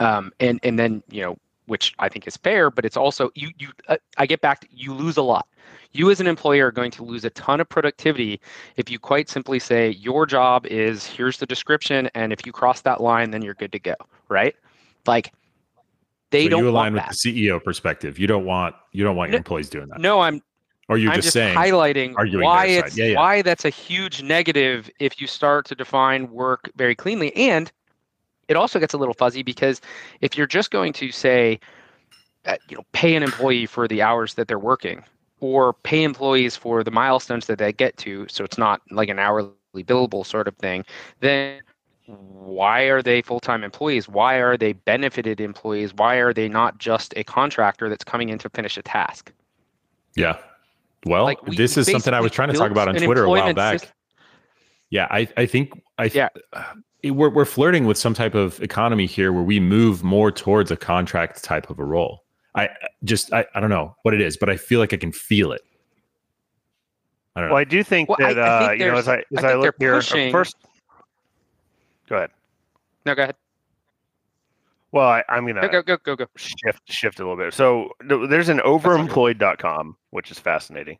[0.00, 3.50] um, and and then you know which i think is fair but it's also you
[3.58, 5.46] you uh, i get back to you lose a lot.
[5.92, 8.40] You as an employer are going to lose a ton of productivity
[8.76, 12.82] if you quite simply say your job is here's the description and if you cross
[12.82, 13.94] that line then you're good to go
[14.28, 14.54] right?
[15.06, 15.32] Like
[16.30, 17.16] they so don't you align with that.
[17.22, 18.18] the CEO perspective.
[18.18, 20.00] You don't want you don't want your No- employees doing that.
[20.00, 20.42] no i'm
[20.88, 23.16] or you're I'm just, just, saying highlighting why it's Yeah, yeah.
[23.16, 27.70] why that's a huge negative if you start to define work very cleanly and
[28.48, 29.80] it also gets a little fuzzy because
[30.20, 31.58] if you're just going to say
[32.46, 35.02] uh, you know pay an employee for the hours that they're working
[35.40, 39.18] or pay employees for the milestones that they get to so it's not like an
[39.18, 40.84] hourly billable sort of thing
[41.20, 41.60] then
[42.06, 47.12] why are they full-time employees why are they benefited employees why are they not just
[47.16, 49.32] a contractor that's coming in to finish a task
[50.16, 50.38] yeah.
[51.04, 53.28] Well, Like, we- this is something I was trying to talk about on Twitter a
[53.28, 53.80] while back.
[53.80, 53.94] system-
[54.90, 56.28] Yeah, I, I think I Yeah.
[57.04, 60.76] we're we're flirting with some type of economy here where we move more towards a
[60.76, 62.24] contract type of a role.
[62.54, 62.70] I
[63.04, 65.52] just I, I don't know what it is, but I feel like I can feel
[65.52, 65.60] it.
[67.36, 67.54] I don't know.
[67.54, 69.44] Well, I do think Well, I- that I think uh, you know as I as
[69.44, 70.56] I I, look here uh, pushing- first.
[72.08, 72.30] Go ahead.
[73.04, 73.34] no go ahead
[74.92, 77.54] Well, I, I'm gonna go go go go shift shift a little bit.
[77.54, 80.98] So there's an overemployed.com, which is fascinating.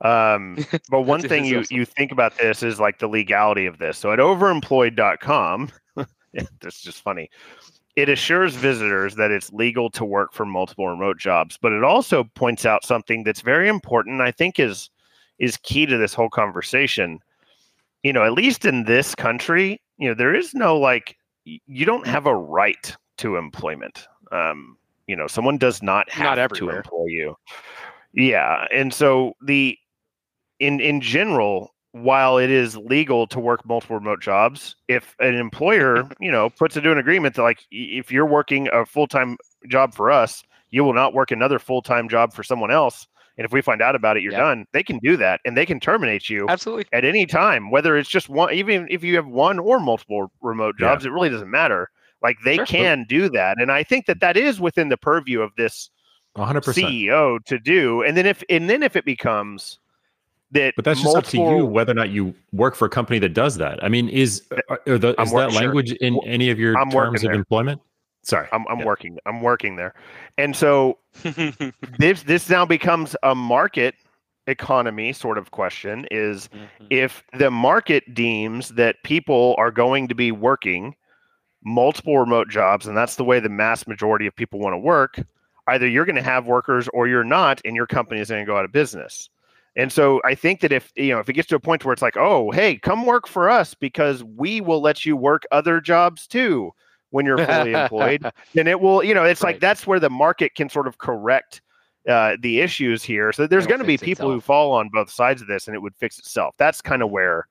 [0.00, 3.98] Um, but one thing you you think about this is like the legality of this.
[3.98, 5.70] So at overemployed.com,
[6.60, 7.30] that's just funny.
[7.96, 12.24] It assures visitors that it's legal to work for multiple remote jobs, but it also
[12.34, 14.20] points out something that's very important.
[14.20, 14.90] I think is
[15.38, 17.18] is key to this whole conversation.
[18.04, 22.06] You know, at least in this country, you know, there is no like you don't
[22.06, 24.06] have a right to employment.
[24.32, 27.36] Um, you know, someone does not have Not to employ you.
[28.12, 29.76] Yeah, and so the
[30.60, 36.08] in in general, while it is legal to work multiple remote jobs, if an employer,
[36.20, 39.36] you know, puts into an agreement that like if you're working a full time
[39.68, 43.06] job for us, you will not work another full time job for someone else.
[43.38, 44.40] And if we find out about it, you're Yeah.
[44.40, 44.66] done.
[44.72, 48.08] They can do that, and they can terminate you absolutely at any time, whether it's
[48.08, 50.88] just one, even if you have one or multiple remote Yeah.
[50.88, 51.88] jobs, it really doesn't matter.
[52.20, 52.66] Like they Sure.
[52.66, 55.88] can do that, and I think that that is within the purview of this
[56.34, 56.88] 100%.
[56.88, 58.02] CEO to do.
[58.02, 59.78] And then if and then if it becomes
[60.50, 63.18] that, But that's just up to you whether or not you work for a company
[63.20, 63.82] that does that.
[63.84, 65.60] I mean, is are, uh, are the, I'm is wor- that sure.
[65.62, 67.34] language in any of your I'm terms of there.
[67.34, 67.80] employment?
[68.28, 68.48] Sorry.
[68.52, 68.84] I'm, I'm Yeah.
[68.84, 69.18] working.
[69.26, 69.94] I'm working there,
[70.36, 70.98] and so
[71.98, 73.94] this this now becomes a market
[74.46, 76.06] economy sort of question.
[76.10, 76.86] Is Mhm.
[76.90, 80.94] if the market deems that people are going to be working
[81.64, 85.18] multiple remote jobs and that's the way the mass majority of people want to work
[85.66, 88.46] either you're going to have workers or you're not and your company is going to
[88.46, 89.28] go out of business
[89.76, 91.92] And so I think that if you know if it gets to a point where
[91.92, 95.80] it's like, oh, hey, come work for us because we will let you work other
[95.80, 96.72] jobs too
[97.10, 99.54] when you're fully employed, then it will, you know, it's Right.
[99.54, 101.62] like that's where the market can sort of correct
[102.08, 103.32] uh, the issues here.
[103.32, 105.80] So there's going to be people who fall on both sides of this, and it
[105.80, 106.54] would fix itself.
[106.58, 107.48] That's kind of where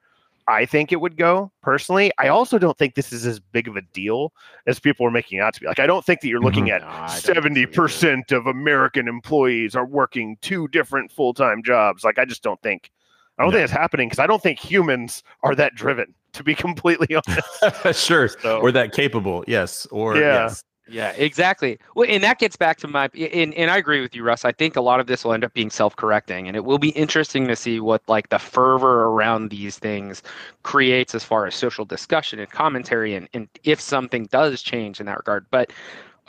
[0.48, 2.12] I think it would go personally.
[2.17, 4.32] I also don't think this is as big of a deal
[4.65, 5.67] as people are making it out to be.
[5.67, 7.41] Like, I don't think that you're looking at No, I don't think so either.
[7.41, 12.04] seventy percent of American employees are working two different full time jobs.
[12.04, 12.89] Like, I just don't think.
[13.38, 13.58] I don't No.
[13.58, 16.15] think it's happening because I don't think humans are that driven.
[16.34, 18.28] To be completely honest, sure.
[18.28, 19.44] So- Or that capable.
[19.48, 19.86] Yes.
[19.88, 20.44] Or Yeah.
[20.46, 20.63] yes.
[20.90, 21.78] Yeah, exactly.
[21.96, 24.46] Well, and that gets back to my and, and I agree with you, Russ.
[24.46, 26.92] I think a lot of this will end up being self-correcting, and it will be
[26.92, 30.24] interesting to see what like the fervor around these things
[30.63, 35.08] creates as far as social discussion and commentary, and, and if something does change in
[35.08, 35.46] that regard.
[35.52, 35.74] But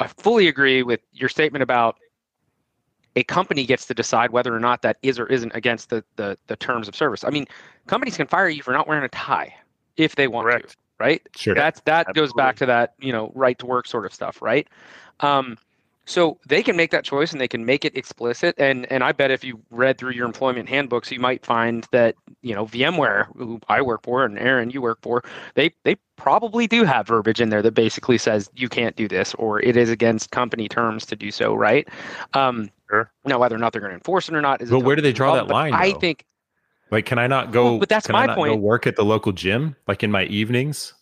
[0.01, 1.97] I fully agree with your statement about
[3.15, 6.37] a company gets to decide whether or not that is or isn't against the the,
[6.49, 7.23] the terms of service.
[7.23, 7.47] I mean,
[7.87, 9.55] companies can fire you for not wearing a tie
[9.99, 10.71] if they want Correct.
[10.71, 11.21] to, right?
[11.37, 11.55] Sure.
[11.55, 14.67] That's that goes back to that, you know, right to work sort of stuff, right?
[15.21, 15.59] Um,
[16.07, 18.55] so they can make that choice and they can make it explicit.
[18.57, 22.15] And and I bet if you read through your employment handbooks, you might find that
[22.41, 25.23] you know VMware, who I work for, and Aaron, you work for,
[25.55, 29.35] they they probably do have verbiage in there that basically says you can't do this
[29.35, 31.87] or it is against company terms to do so, right?
[32.33, 33.11] Um, Sure.
[33.27, 34.71] Now, whether or not they're going to enforce it or not is.
[34.71, 35.99] But where do they draw that problem, but line, I though?
[35.99, 36.25] think
[36.91, 37.65] Like, can I not go?
[37.65, 38.61] Well, but that's my point.
[38.61, 40.95] work at the local gym, like in my evenings.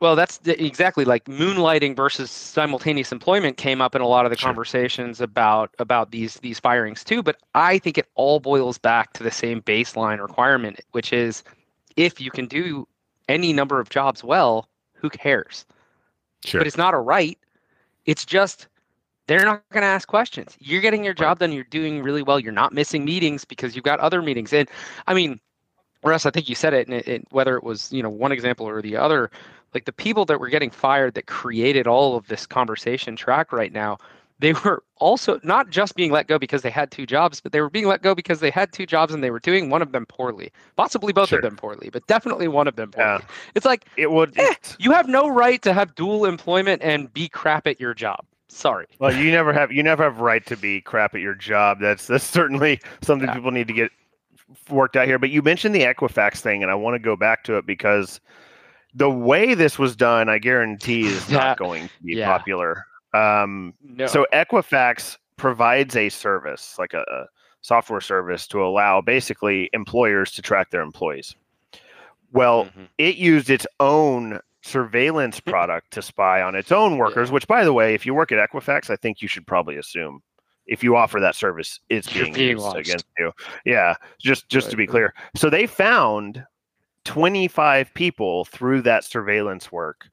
[0.00, 4.30] Well, that's the, exactly like moonlighting versus simultaneous employment came up in a lot of
[4.30, 4.48] the Sure.
[4.48, 7.22] conversations about about these these firings too.
[7.22, 11.42] But I think it all boils back to the same baseline requirement, which is
[11.96, 12.86] if you can do
[13.28, 15.66] any number of jobs well, who cares?
[16.44, 16.60] Sure.
[16.60, 17.36] But it's not a right.
[18.06, 18.68] It's just
[19.28, 20.56] they're not going to ask questions.
[20.58, 21.52] You're getting your job done.
[21.52, 22.40] You're doing really well.
[22.40, 24.52] You're not missing meetings because you've got other meetings.
[24.52, 24.68] And
[25.06, 25.38] I mean,
[26.02, 28.32] Russ, I think you said it, and it, it, whether it was you know one
[28.32, 29.30] example or the other,
[29.74, 33.72] like the people that were getting fired that created all of this conversation track right
[33.72, 33.98] now,
[34.38, 37.60] they were also not just being let go because they had two jobs, but they
[37.60, 39.92] were being let go because they had two jobs and they were doing one of
[39.92, 41.38] them poorly, possibly both Sure.
[41.38, 43.10] of them poorly, but definitely one of them poorly.
[43.20, 43.26] Yeah.
[43.56, 44.38] It's like it would.
[44.38, 48.24] Eh, you have no right to have dual employment and be crap at your job.
[48.48, 48.86] Sorry.
[48.98, 51.78] Well, you never have you never have right to be crap at your job.
[51.80, 53.34] That's that's certainly something Yeah.
[53.34, 53.90] people need to get
[54.70, 55.18] worked out here.
[55.18, 58.20] But you mentioned the Equifax thing, and I want to go back to it because
[58.94, 61.38] the way this was done, I guarantee, is Yeah.
[61.38, 62.26] not going to be Yeah.
[62.38, 62.84] popular.
[63.14, 64.06] Um, No.
[64.06, 67.26] So Equifax provides a service, like a, a
[67.60, 71.34] software service, to allow basically employers to track their employees.
[72.32, 72.88] Well, Mhm.
[72.98, 77.72] it used its own surveillance product to spy on its own workers, which, by the
[77.72, 80.22] way, if you work at Equifax, I think you should probably assume
[80.66, 82.80] if you offer that service, it's being, being used watched.
[82.80, 83.32] against you.
[83.64, 85.14] Yeah, just just to be clear.
[85.34, 86.44] So they found
[87.04, 90.10] 25 people through that surveillance work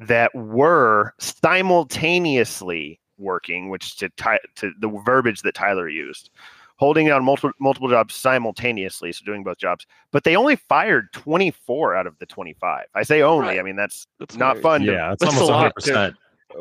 [0.00, 6.30] that were simultaneously working, which to, Ty- to the verbiage that Tyler used,
[6.76, 9.86] holding down multiple multiple jobs simultaneously, so doing both jobs.
[10.10, 12.86] But they only fired 24 out of the 25.
[12.94, 13.48] I say only.
[13.48, 13.58] Right.
[13.60, 14.62] I mean that's That's not hilarious.
[14.62, 14.80] fun.
[14.82, 15.74] to- yeah, it's That's almost 100.
[15.74, 16.16] percent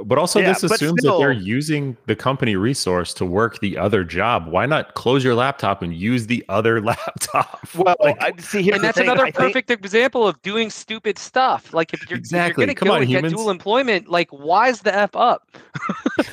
[0.06, 3.78] But also, Yeah, this but assumes that they're using the company resource to work the
[3.78, 4.48] other job.
[4.48, 7.68] Why not close your laptop and use the other laptop?
[7.76, 8.62] Well, Like, I see.
[8.64, 11.74] Here's and that's thing, another I think- perfect example of doing stupid stuff.
[11.74, 12.64] Like if you're, Exactly.
[12.64, 13.34] if you're Come gonna go on, and humans.
[13.34, 15.50] get dual employment, like why's the f up?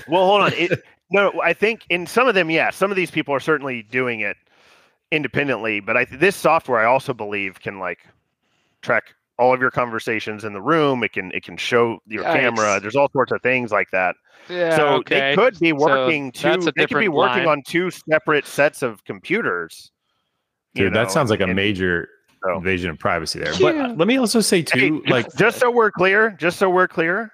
[0.07, 0.53] Well, hold on.
[0.57, 3.83] It, no, I think in some of them, yeah, some of these people are certainly
[3.85, 4.37] doing it
[5.11, 5.81] independently.
[5.81, 8.01] But I this software, I also believe, can like
[8.83, 9.05] track
[9.39, 11.03] all of your conversations in the room.
[11.05, 12.79] It can it can show your camera.
[12.81, 14.17] There's all sorts of things like that.
[14.49, 15.31] Yeah, so okay.
[15.31, 16.49] they could be So working two.
[16.49, 17.59] that's a They could be working line.
[17.59, 19.91] on two separate sets of computers.
[20.75, 22.09] you Dude, that sounds like a major
[22.45, 23.53] so- invasion of privacy there.
[23.55, 23.59] Yeah.
[23.61, 26.71] But uh, let me also say Hey, too, like just so we're clear, just so
[26.71, 27.31] we're clear,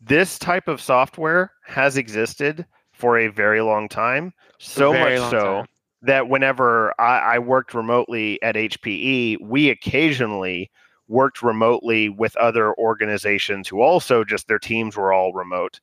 [0.00, 2.64] this type of software has existed
[2.98, 4.32] for a very long time.
[4.58, 5.66] So much so time.
[6.02, 10.70] that whenever I, I worked remotely at HPE, we occasionally
[11.08, 15.80] worked remotely with other organizations who also just their teams were all remote.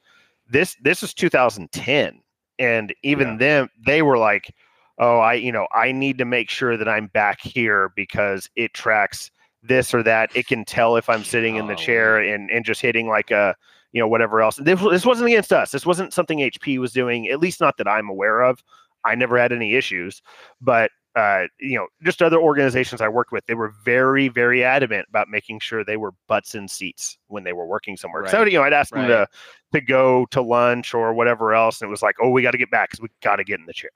[0.50, 2.22] This this is 2010,
[2.60, 3.38] and even Yeah.
[3.38, 4.54] then they were like,
[5.00, 8.74] "Oh, I you know I need to make sure that I'm back here because it
[8.74, 9.32] tracks
[9.64, 10.30] this or that.
[10.36, 13.32] It can tell if I'm sitting in the Oh, chair and and just hitting like
[13.32, 13.56] a
[13.96, 14.58] you know whatever else.
[14.58, 15.72] This, this wasn't against us.
[15.72, 17.30] This wasn't something HP was doing.
[17.30, 18.62] At least not that I'm aware of.
[19.06, 20.22] I never had any issues,
[20.60, 25.06] but uh, you know, just other organizations I worked with, they were very, very adamant
[25.08, 28.28] about making sure they were butts in seats when they were working somewhere.
[28.28, 29.28] So you know, I'd ask them to
[29.72, 32.58] to go to lunch or whatever else, and it was like, oh, we got to
[32.58, 33.92] get back because we got to get in the chair.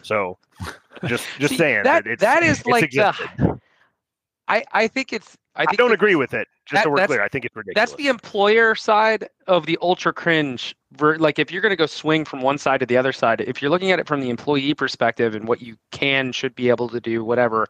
[0.00, 0.38] So
[1.04, 3.60] just just See, saying that it's, that is like the.
[4.48, 6.48] I I think it's I, I don't agree with it.
[6.66, 7.90] Just that- so we're clear, I think it's ridiculous.
[7.90, 10.74] That's the employer side of the ultra cringe.
[10.98, 13.60] Like if you're going to go swing from one side to the other side, if
[13.62, 16.88] you're looking at it from the employee perspective and what you can should be able
[16.88, 17.66] to do, whatever,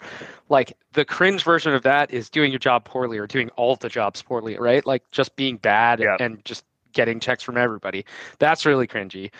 [0.48, 3.88] like the cringe version of that is doing your job poorly or doing all the
[3.88, 4.86] jobs poorly, right?
[4.86, 6.16] Like just being bad Yeah.
[6.20, 8.04] and just getting checks from everybody.
[8.38, 9.30] That's really cringy.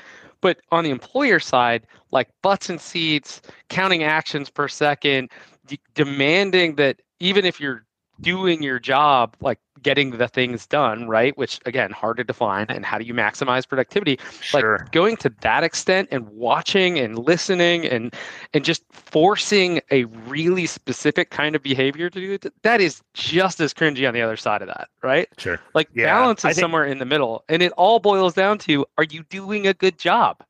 [0.43, 5.31] But on the employer side, like butts and seats, counting actions per second,
[5.67, 7.86] de- demanding that even if you're
[8.21, 11.37] doing your job, like getting the things done, right?
[11.37, 12.67] Which again, hard to define.
[12.69, 14.19] And how do you maximize productivity?
[14.41, 14.79] sure.
[14.81, 18.15] Like going to that extent and watching and listening and
[18.55, 23.61] and just forcing a really specific kind of behavior to do it, that is just
[23.61, 25.29] as cringy on the other side of that, right?
[25.39, 25.61] Sure.
[25.75, 27.45] Like Yeah, balance is think- somewhere in the middle.
[27.49, 30.43] And it all boils down to are you doing a good job?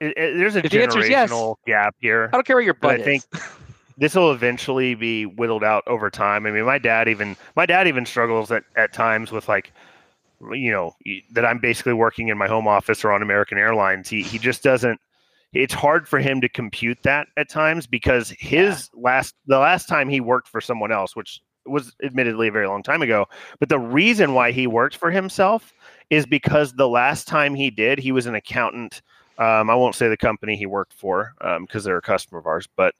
[0.00, 2.30] It- it- there's a If the yes- generational gap here.
[2.32, 3.40] I don't care what your But I butt think is.
[3.98, 6.46] this will eventually be whittled out over time.
[6.46, 9.72] I mean, my dad even my dad even struggles at, at times with like,
[10.52, 10.94] you know,
[11.32, 14.08] that I'm basically working in my home office or on American Airlines.
[14.08, 15.00] He he just doesn't.
[15.52, 20.08] It's hard for him to compute that at times because his last the last time
[20.08, 23.26] he worked for someone else, which was admittedly a very long time ago,
[23.58, 25.72] but the reason why he worked for himself
[26.08, 29.02] is because the last time he did, he was an accountant.
[29.38, 32.68] Um, I won't say the company he worked for because they're a customer of ours,
[32.76, 32.94] but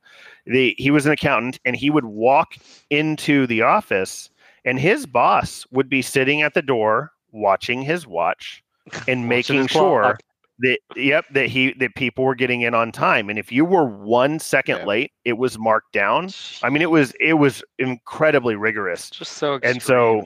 [0.46, 2.57] the he was an accountant and he would walk
[2.90, 4.31] into the office
[4.64, 8.62] and his boss would be sitting at the door watching his watch
[9.09, 10.18] and making sure
[10.61, 13.31] that yep that he that people were getting in on time.
[13.31, 14.87] And if you were one second Yeah.
[14.87, 16.31] late it was marked down.
[16.62, 19.11] I mean it was it was incredibly rigorous.
[19.11, 20.24] Just so and so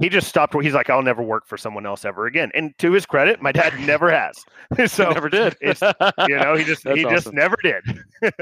[0.00, 2.90] he just stopped he's like i'll never work for someone else ever again and to
[2.92, 4.36] his credit my dad never has
[4.90, 5.56] so never did.
[5.62, 7.82] you know he just That's he just never did
[8.22, 8.40] um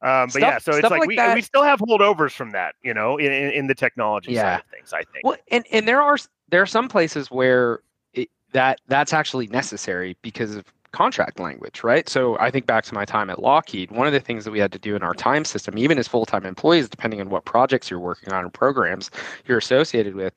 [0.00, 2.74] but Stuff- yeah so it's like, like we that- we still have holdovers from that
[2.82, 4.56] you know in, in, in the technology Yeah.
[4.56, 6.16] side of things i think Well, and and there are
[6.48, 7.80] there are some places where
[8.14, 12.08] it, that that's actually necessary because of contract language, right?
[12.08, 13.92] So I think back to my time at Lockheed.
[13.92, 16.08] One of the things that we had to do in our time system, even as
[16.08, 19.08] full time employees, depending on what projects you're working on and programs
[19.46, 20.34] you're associated with,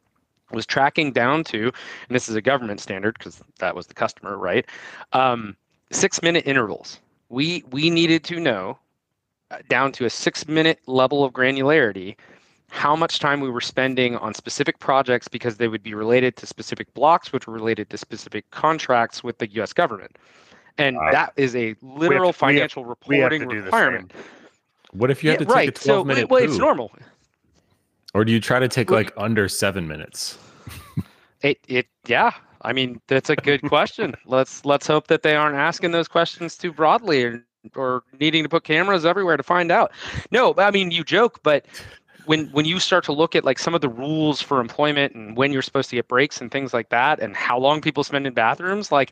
[0.51, 4.38] was tracking down to, and this is a government standard because that was the customer,
[4.38, 4.65] right?
[5.13, 5.56] Um,
[5.91, 6.99] six minute intervals.
[7.29, 8.77] We we needed to know
[9.51, 12.15] uh, down to a six minute level of granularity
[12.69, 16.47] how much time we were spending on specific projects because they would be related to
[16.47, 20.17] specific blocks, which were related to specific contracts with the US government.
[20.79, 21.12] And Wow.
[21.12, 24.12] that is a literal to- have- financial have reporting requirement.
[24.91, 25.69] What if you have Yeah, to take right.
[25.69, 26.91] a 12 so, minute well, it's normal.
[28.13, 30.38] Or do you try to take like under seven minutes?
[31.41, 32.32] It, it, yeah.
[32.62, 34.15] I mean, that's a good question.
[34.26, 37.43] let's let's hope that they aren't asking those questions too broadly or,
[37.76, 39.91] or needing to put cameras everywhere to find out.
[40.32, 41.65] No, I mean, you joke, but
[42.26, 45.36] when when you start to look at like some of the rules for employment and
[45.36, 48.26] when you're supposed to get breaks and things like that, and how long people spend
[48.26, 49.12] in bathrooms, like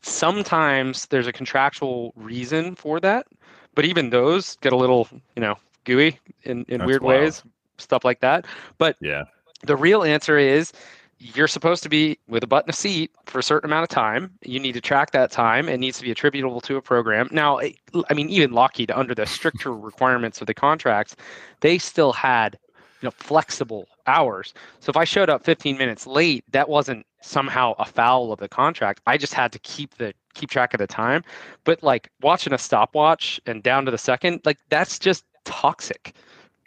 [0.00, 3.26] sometimes there's a contractual reason for that,
[3.74, 7.20] but even those get a little, you know, gooey in, in That's weird wild.
[7.20, 7.42] ways,
[7.78, 8.46] stuff like that.
[8.78, 9.24] But Yeah.
[9.62, 10.72] the real answer is
[11.18, 13.88] you're supposed to be with a butt in a seat for a certain amount of
[13.88, 14.30] time.
[14.42, 15.68] You need to track that time.
[15.68, 17.28] It needs to be attributable to a program.
[17.30, 21.16] Now, I mean, even Lockheed, under the stricter requirements of the contracts,
[21.60, 22.58] they still had
[23.00, 24.52] you know flexible hours.
[24.80, 28.48] So if I showed up 15 minutes late, that wasn't somehow a foul of the
[28.48, 29.00] contract.
[29.06, 31.24] I just had to keep the keep track of the time.
[31.64, 36.14] But like watching a stopwatch and down to the second, like that's just toxic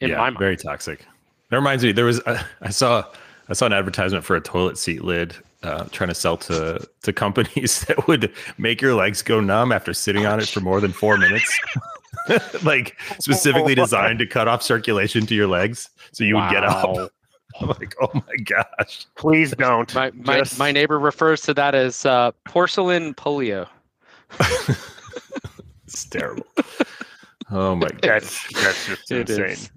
[0.02, 0.40] in yeah, my mind.
[0.40, 1.06] very toxic.
[1.50, 1.92] That reminds me.
[1.92, 3.06] There was uh, I saw
[3.50, 7.14] I saw an advertisement for a toilet seat lid uh, trying to sell to to
[7.14, 10.92] companies that would make your legs go numb after sitting on it for more than
[10.92, 11.60] four minutes.
[12.64, 17.12] like specifically designed to cut off circulation to your legs, so you would get up.
[17.60, 21.74] I'm like, oh my gosh, please don't My my, Just- my neighbor refers to that
[21.76, 23.68] as uh, porcelain polio.
[25.88, 26.46] it's terrible.
[27.52, 28.02] Oh my god.
[28.02, 29.72] that's that's just It insane is.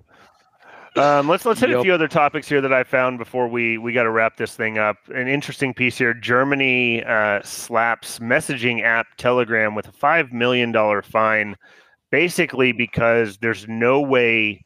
[0.97, 3.95] Um, let's let's hit a few other topics here that I found before we we
[3.95, 4.99] got to wrap this thing up.
[5.15, 11.01] An interesting piece here: Germany uh, slaps messaging app Telegram with a five million dollar
[11.01, 11.57] fine,
[12.11, 14.65] basically because there's no way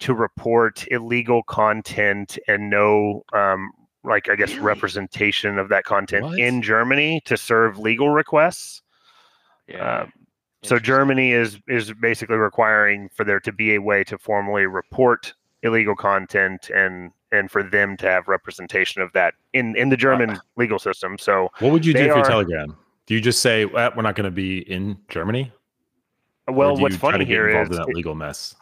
[0.00, 3.70] to report illegal content and no um,
[4.04, 4.60] like I guess Really?
[4.60, 6.38] representation of that content What?
[6.38, 8.82] in Germany to serve legal requests.
[9.68, 10.02] Yeah.
[10.02, 10.12] Um,
[10.62, 15.32] so Germany is is basically requiring for there to be a way to formally report
[15.62, 20.30] illegal content and and for them to have representation of that in in the German
[20.30, 21.16] uh, legal system.
[21.18, 22.76] So What would you do for are- Telegram?
[23.06, 25.50] Do you just say well, we're not going to be in Germany?
[26.48, 28.54] Well, what's funny to get here involved is in that it- legal mess?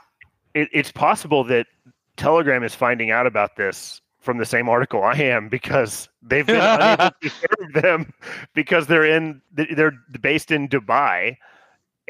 [0.54, 1.66] it, it's possible that
[2.16, 6.60] Telegram is finding out about this from the same article I am because they've been
[6.60, 8.12] unable to serve them
[8.54, 11.36] because they're in they're based in Dubai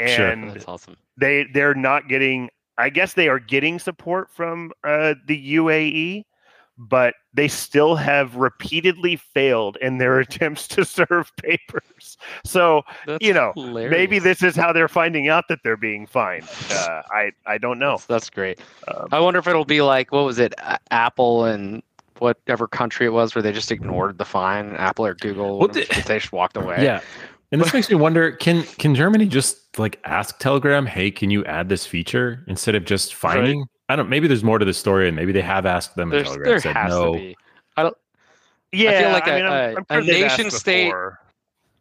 [0.07, 0.26] Sure.
[0.28, 0.97] and That's awesome.
[1.18, 2.49] they they're not getting
[2.80, 6.24] I guess they are getting support from uh, the UAE
[6.82, 12.16] but they still have repeatedly failed in their attempts to serve papers.
[12.42, 13.90] So That's you know, hilarious.
[13.90, 16.48] maybe this is how they're finding out that they're being fined.
[16.70, 17.92] Uh, I I don't know.
[17.92, 18.60] That's, that's great.
[18.88, 21.82] Um, I wonder if it'll be like what was it, A- Apple and
[22.18, 25.72] whatever country it was where they just ignored the fine, Apple or Google, Well, one
[25.72, 26.82] the- they just walked away.
[26.82, 27.02] Yeah.
[27.53, 31.44] And this makes me wonder can can Germany just like ask Telegram, "Hey, can you
[31.44, 33.64] add this feature?" instead of just fining?
[33.88, 36.18] I don't maybe there's more to the story and maybe they have asked them and
[36.18, 37.12] There's, Telegram there said has no.
[37.14, 37.36] to be.
[38.72, 41.18] Yeah, like I a- mean, I'm- a- I'm a sure they've nation state- before.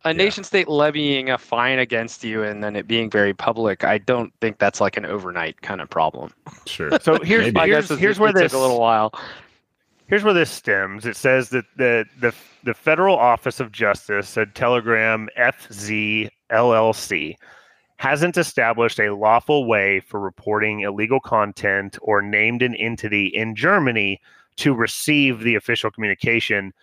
[0.05, 0.13] A Yeah.
[0.17, 4.33] nation state levying a fine against you and then it being very public, I don't
[4.39, 6.31] think that's like an overnight kind of problem.
[6.65, 6.89] Sure.
[7.01, 7.51] So here's Maybe.
[7.51, 9.13] My here's, guess is here's where it took this a little while.
[10.09, 11.05] Here's where this stems.
[11.05, 12.33] It says that the the
[12.63, 17.35] the Federal Office of Justice said Telegram FZ LLC
[17.97, 24.19] hasn't established a lawful way for reporting illegal content or named an entity in Germany
[24.57, 26.73] to receive the official communication,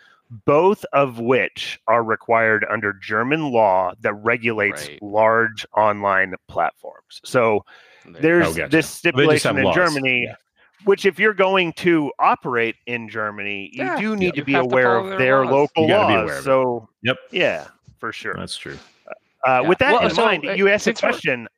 [0.44, 5.02] both of which are required under German law that regulates Right.
[5.02, 7.20] large online platforms.
[7.24, 7.64] So
[8.06, 8.70] there's Oh, gotcha.
[8.70, 9.74] this stipulation in laws.
[9.74, 10.34] Germany Yeah.
[10.84, 14.52] Which if you're going to operate in Germany, you Yeah, do need you to be
[14.52, 15.52] have to aware of their their laws.
[15.52, 16.22] local You gotta be laws.
[16.24, 16.44] aware of it.
[16.44, 17.16] So Yep.
[17.32, 17.66] yeah,
[17.98, 18.34] for sure.
[18.36, 18.78] That's true.
[19.46, 19.68] Uh, Yeah.
[19.68, 21.48] With that Well, in so, mind, uh, you asked a question.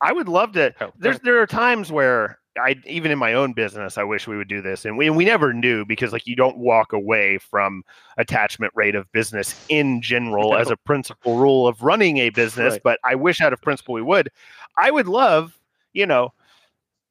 [0.00, 0.74] I would love to.
[0.80, 4.36] Oh, There's there are times where I even in my own business, I wish we
[4.36, 7.82] would do this, and we we never knew because like you don't walk away from
[8.18, 10.56] attachment rate of business in general No.
[10.58, 12.74] as a principal rule of running a business.
[12.74, 12.82] Right.
[12.82, 14.30] But I wish out of principle we would.
[14.76, 15.58] I would love,
[15.94, 16.32] you know,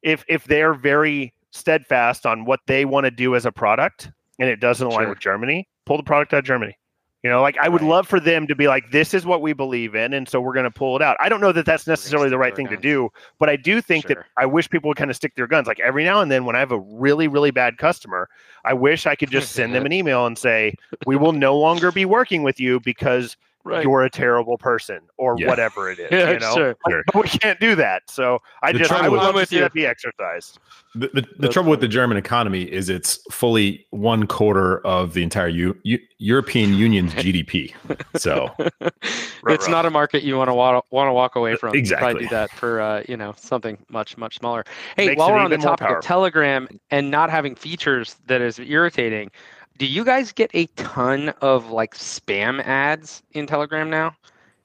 [0.04, 4.48] if if they're very steadfast on what they want to do as a product and
[4.48, 5.08] it doesn't align Sure.
[5.10, 6.76] with Germany, pull the product out of Germany.
[7.22, 7.88] You know, like I would Right.
[7.88, 10.52] love for them to be like, this is what we believe in, and so we're
[10.52, 11.16] going to pull it out.
[11.20, 13.80] I don't know that that's necessarily the right thing our to do, but I do
[13.80, 15.66] think that I wish people would kind of stick their guns.
[15.66, 18.28] Like every now and then, when I have a really, really bad customer,
[18.66, 20.74] I wish I could just send them an email and say,
[21.06, 25.48] "We will no longer be working with you because you're a terrible person," or Yeah.
[25.48, 26.08] whatever it is.
[26.12, 26.76] Yeah, you know, sure.
[26.88, 27.02] Sure.
[27.12, 28.02] but we can't do that.
[28.10, 29.62] So I The just I trouble would love to with see you.
[29.62, 30.58] that be exercised.
[30.94, 35.22] The, the, the trouble with the German economy is it's fully one quarter of the
[35.24, 37.74] entire U, U, European Union's GDP.
[38.16, 38.50] So
[39.48, 41.74] it's not a market you want to want to walk away from.
[41.74, 42.04] Exactly.
[42.12, 44.64] Probably do that for uh, you know something much much smaller.
[44.96, 46.02] Hey, Makes while we're on the topic of.
[46.02, 49.30] Telegram and not having features that is irritating,
[49.78, 54.14] do you guys get a ton of like spam ads in Telegram now?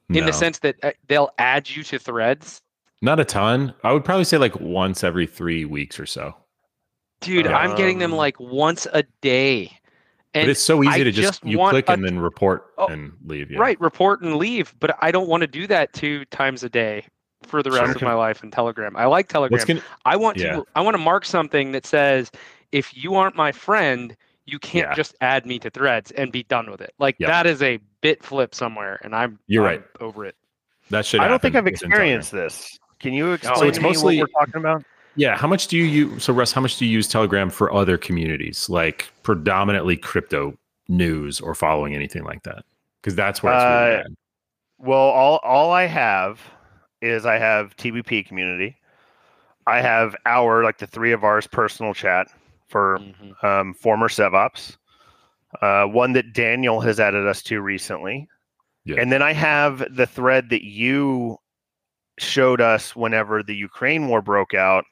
[0.10, 2.62] In no, the sense that uh, they'll add you to threads.
[3.02, 3.74] not a ton.
[3.84, 6.36] I would probably say like once every three weeks or so.
[7.22, 9.72] Dude, I'm getting them Um, like once a day.
[10.34, 12.68] And but it's so easy I to just, just you click a- and then report
[12.78, 13.52] Oh, and leave.
[13.52, 13.60] Yeah.
[13.60, 17.04] Right, report and leave, but I don't want to do that two times a day
[17.44, 17.96] for the rest Sure.
[17.96, 18.96] of my life in Telegram.
[18.96, 19.60] I like Telegram.
[19.66, 20.58] Gonna, I want Yeah.
[20.58, 22.32] to I want to mark something that says
[22.72, 24.16] if you aren't my friend,
[24.52, 24.96] you can't Yeah.
[24.96, 26.94] just add me to threads and be done with it.
[27.00, 27.28] Like Yep.
[27.30, 29.84] that is a bit flip somewhere and I'm You're I'm right.
[30.00, 30.36] over it.
[30.90, 32.78] that should I don't think I've experienced this.
[33.00, 34.84] Can you explain it's to me mostly- what we're talking about?
[35.16, 35.36] Yeah.
[35.38, 36.24] How much do you use?
[36.24, 40.56] So, Russ, how much do you use Telegram for other communities, like predominantly crypto
[40.88, 42.64] news or following anything like that?
[43.02, 44.16] Because that's where it's really Uh.
[44.78, 46.40] Well, all all I have
[47.02, 48.78] is I have TBP community.
[49.68, 52.28] I have our like the three of ours personal chat
[52.70, 53.44] for Mhm.
[53.44, 54.78] um, former SevOps.
[55.62, 58.28] Uh, one that Daniel has added us to recently,
[58.86, 58.98] Yeah.
[59.02, 61.38] and then I have the thread that you
[62.20, 64.86] showed us whenever the Ukraine war broke out.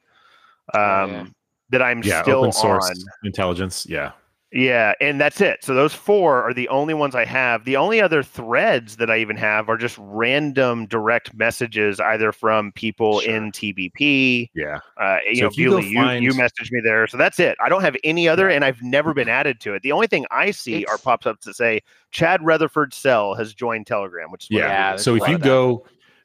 [0.74, 1.26] Um, Oh, yeah.
[1.70, 2.22] That I'm Yeah.
[2.22, 2.96] still Open source on.
[3.24, 3.86] intelligence.
[3.88, 4.12] Yeah.
[4.50, 5.62] Yeah, and that's it.
[5.62, 7.66] So those four are the only ones I have.
[7.66, 12.72] The only other threads that I even have are just random direct messages, either from
[12.72, 13.34] people Sure.
[13.34, 14.48] in TBP.
[14.54, 14.78] Yeah.
[14.96, 17.18] Uh, you So know, if you go Bewley, you, find- you messaged me there, so
[17.18, 17.58] that's it.
[17.62, 19.82] I don't have any other, and I've never been added to it.
[19.82, 23.86] The only thing I see are pops ups that say Chad Rutherford Cell has joined
[23.86, 24.68] Telegram, which is Yeah.
[24.68, 25.46] Yeah, so if you of that.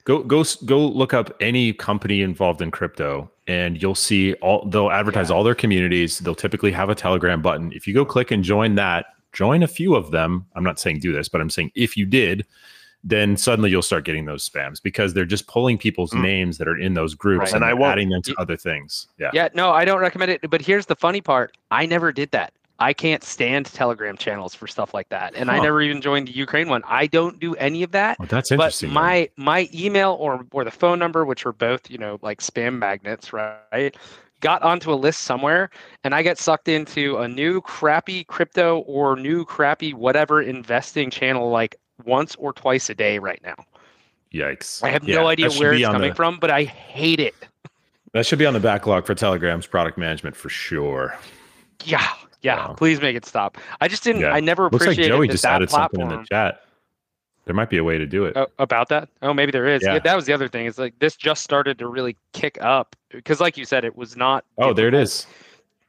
[0.05, 4.91] Go go go look up any company involved in crypto and you'll see all they'll
[4.91, 5.35] advertise Yeah.
[5.35, 8.75] all their communities they'll typically have a telegram button if you go click and join
[8.75, 11.95] that join a few of them i'm not saying do this but i'm saying if
[11.97, 12.45] you did
[13.05, 16.21] then suddenly you'll start getting those spams because they're just pulling people's Mm.
[16.21, 17.47] names that are in those groups Right.
[17.55, 17.91] and, And I won't.
[17.91, 20.49] adding them to Y- other things yeah Yeah, no, I don't recommend it.
[20.49, 22.53] But here's the funny part: I never did that.
[22.79, 26.35] I can't stand Telegram channels for stuff like that, and I never even joined the
[26.35, 26.81] Ukraine one.
[26.87, 28.17] I don't do any of that.
[28.19, 28.89] Oh, that's interesting.
[28.89, 28.95] then.
[28.95, 32.79] my my email or or the phone number, which were both you know like spam
[32.79, 33.95] magnets, right?
[34.41, 35.69] Got onto a list somewhere,
[36.03, 41.49] and I get sucked into a new crappy crypto or new crappy whatever investing channel
[41.49, 43.55] like once or twice a day right now.
[44.33, 44.83] Yikes.
[44.83, 47.35] I have Yeah, no idea where it's coming the- from, but I hate it.
[48.13, 51.15] That should be on the backlog for Telegram's product management for sure.
[51.85, 52.05] Yeah,
[52.43, 52.67] yeah.
[52.67, 52.73] Wow.
[52.73, 53.57] Please make it stop.
[53.81, 54.21] I just didn't.
[54.21, 54.31] Yeah.
[54.33, 56.61] I never Looks like appreciated Joey that just that added something in the chat.
[57.45, 58.37] There might be a way to do it.
[58.37, 59.09] Oh, about that?
[59.21, 59.81] Oh, maybe there is.
[59.83, 59.93] Yeah.
[59.95, 60.65] Yeah, that was the other thing.
[60.65, 64.15] It's like this just started to really kick up because, like you said, it was
[64.15, 64.45] not.
[64.59, 65.25] oh, there it is.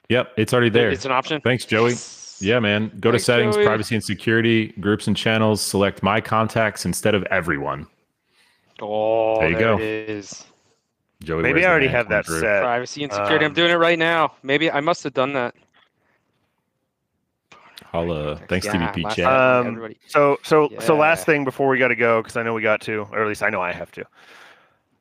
[0.08, 0.90] Yep, it's already there.
[0.90, 1.40] It's an option.
[1.42, 1.94] Thanks, Joey.
[2.40, 2.90] Yeah, man.
[3.00, 3.64] Go to settings, Joey.
[3.64, 7.86] privacy and security, groups and channels, select my contacts instead of everyone.
[8.82, 9.78] Oh, There you there go.
[9.78, 10.44] it is.
[11.22, 12.40] Joey, Maybe I already have that through.
[12.40, 12.62] set.
[12.62, 13.44] Privacy and security.
[13.44, 14.34] I'm Um, doing it right now.
[14.42, 15.54] Maybe I must have done that.
[17.94, 18.36] Holla.
[18.48, 19.24] Thanks, Yeah, TBP last chat.
[19.26, 19.98] time, Um, everybody.
[20.08, 22.80] So so so last thing before we got to go because I know we got
[22.82, 24.04] to, or at least I know I have to.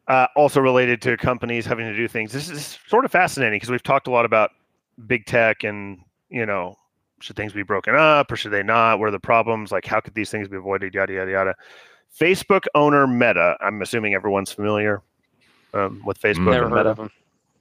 [0.07, 2.31] Uh, also related to companies having to do things.
[2.31, 4.51] This is sort of fascinating because we've talked a lot about
[5.07, 6.75] big tech and you know
[7.19, 8.99] should things be broken up or should they not?
[8.99, 9.71] What are the problems?
[9.71, 10.93] Like how could these things be avoided?
[10.93, 11.55] Yada yada yada.
[12.19, 13.57] Facebook owner Meta.
[13.59, 15.01] I'm assuming everyone's familiar
[15.73, 16.89] um, with Facebook Never and heard Meta.
[16.91, 17.11] of them.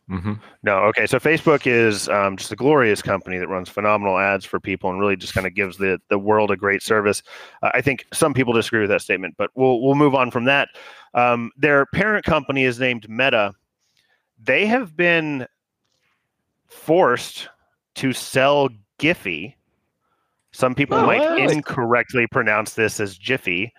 [0.08, 1.06] Hmm No, okay.
[1.06, 5.00] So Facebook is um, just a glorious company that runs phenomenal ads for people and
[5.00, 7.22] really just kind of gives the the world a great service.
[7.62, 10.44] Uh, I think some people disagree with that statement, but we'll we'll move on from
[10.44, 10.68] that.
[11.14, 13.52] Um, their parent company is named Meta.
[14.42, 15.46] They have been
[16.68, 17.48] forced
[17.96, 19.54] to sell Giphy.
[20.52, 21.52] Some people Oh, might really?
[21.54, 23.72] incorrectly pronounce this as Jiffy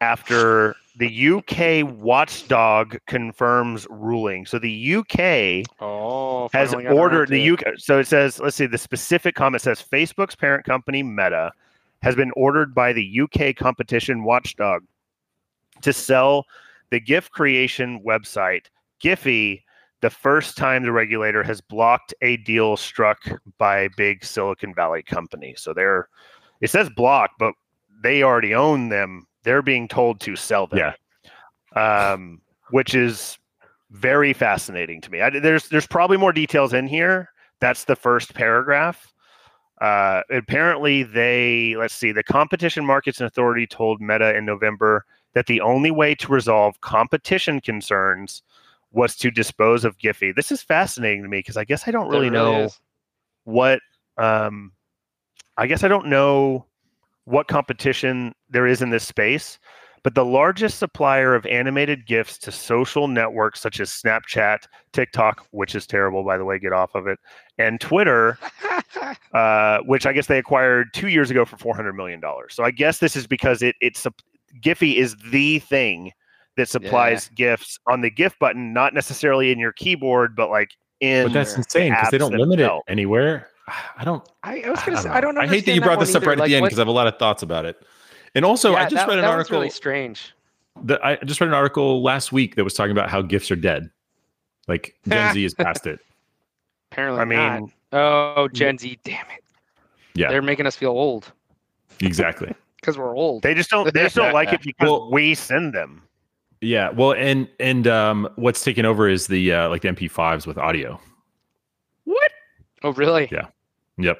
[0.00, 4.44] after the UK watchdog confirms ruling.
[4.46, 7.50] So the UK Oh, has finally got around ordered the.
[7.50, 7.64] UK.
[7.78, 11.52] So it says, let's see, the specific comment says Facebook's parent company Meta
[12.02, 14.82] has been ordered by the UK competition watchdog
[15.82, 16.44] to sell
[16.90, 18.66] the GIF creation website
[19.02, 19.62] Giphy.
[20.00, 23.18] The first time the regulator has blocked a deal struck
[23.58, 25.54] by big Silicon Valley company.
[25.56, 26.08] So they're,
[26.60, 27.54] it says block, but
[28.02, 29.27] they already own them.
[29.48, 30.92] They're being told to sell them.
[31.74, 32.12] Yeah.
[32.12, 33.38] Um, which is
[33.90, 35.22] very fascinating to me.
[35.22, 37.30] I, there's there's probably more details in here.
[37.58, 39.10] That's the first paragraph.
[39.80, 42.12] Uh, apparently, they let's see.
[42.12, 47.58] The Competition Markets Authority told Meta in November that the only way to resolve competition
[47.62, 48.42] concerns
[48.92, 50.36] was to dispose of Giphy.
[50.36, 52.78] This is fascinating to me because I guess I don't There really know is.
[53.44, 53.80] what.
[54.18, 54.72] Um,
[55.56, 56.66] I guess I don't know
[57.28, 59.58] what competition there is in this space
[60.02, 64.60] but the largest supplier of animated GIFs to social networks such as Snapchat,
[64.92, 67.18] TikTok, which is terrible, by the way, get off of it,
[67.58, 68.38] and Twitter,
[69.34, 72.22] uh, which I guess they acquired two years ago for $400 million.
[72.48, 74.22] So I guess this is because it it's sup-
[74.62, 76.12] Giphy is the thing
[76.56, 80.70] that supplies GIFs on the GIF button, not necessarily in your keyboard, but like
[81.00, 81.26] in.
[81.26, 83.48] But that's insane because they don't limit it anywhere.
[83.96, 84.26] I don't.
[84.42, 85.14] I, I was gonna say know.
[85.14, 85.38] I don't.
[85.38, 86.28] I hate that you brought one this up either.
[86.30, 87.80] right at Like, the end because I have a lot of thoughts about it.
[88.34, 89.58] And also, I just that, read an that was article.
[89.58, 90.34] really strange.
[90.84, 93.56] that I just read an article last week that was talking about how gifts are
[93.56, 93.90] dead.
[94.68, 96.00] Like Gen Z is past it.
[96.92, 97.60] Apparently, I not.
[97.60, 99.44] mean, oh, Gen Z, damn it!
[100.14, 100.30] Yeah.
[100.30, 101.32] they're making us feel old
[102.00, 102.52] Exactly.
[102.76, 103.42] because we're old.
[103.42, 103.92] they just don't.
[103.92, 106.02] They just don't like it because Well- we send them.
[106.60, 106.90] Yeah.
[106.90, 111.00] Well, and and um, what's taken over is the uh, like the MP5s with audio.
[112.04, 112.30] What?
[112.82, 113.28] oh, really?
[113.30, 113.46] Yeah.
[113.98, 114.18] Yep.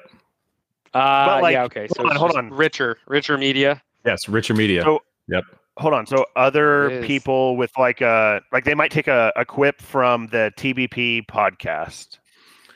[0.93, 1.63] Uh, like, yeah.
[1.63, 1.87] Okay.
[1.87, 2.49] So hold on, hold on.
[2.51, 3.81] richer, richer media.
[4.05, 4.27] Yes.
[4.27, 4.83] Richer media.
[4.83, 5.43] So- yep.
[5.77, 9.81] hold on so other people with like a like they might take a, a quip
[9.81, 12.17] from the tbp podcast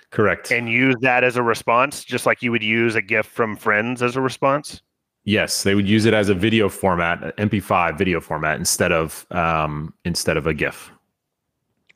[0.09, 0.51] Correct.
[0.51, 4.01] and use that as a response just like you would use a gift from friends
[4.01, 4.81] as a response
[5.25, 9.93] yes, they would use it as a video format, MP5 video format instead of um,
[10.05, 10.91] instead of a GIF.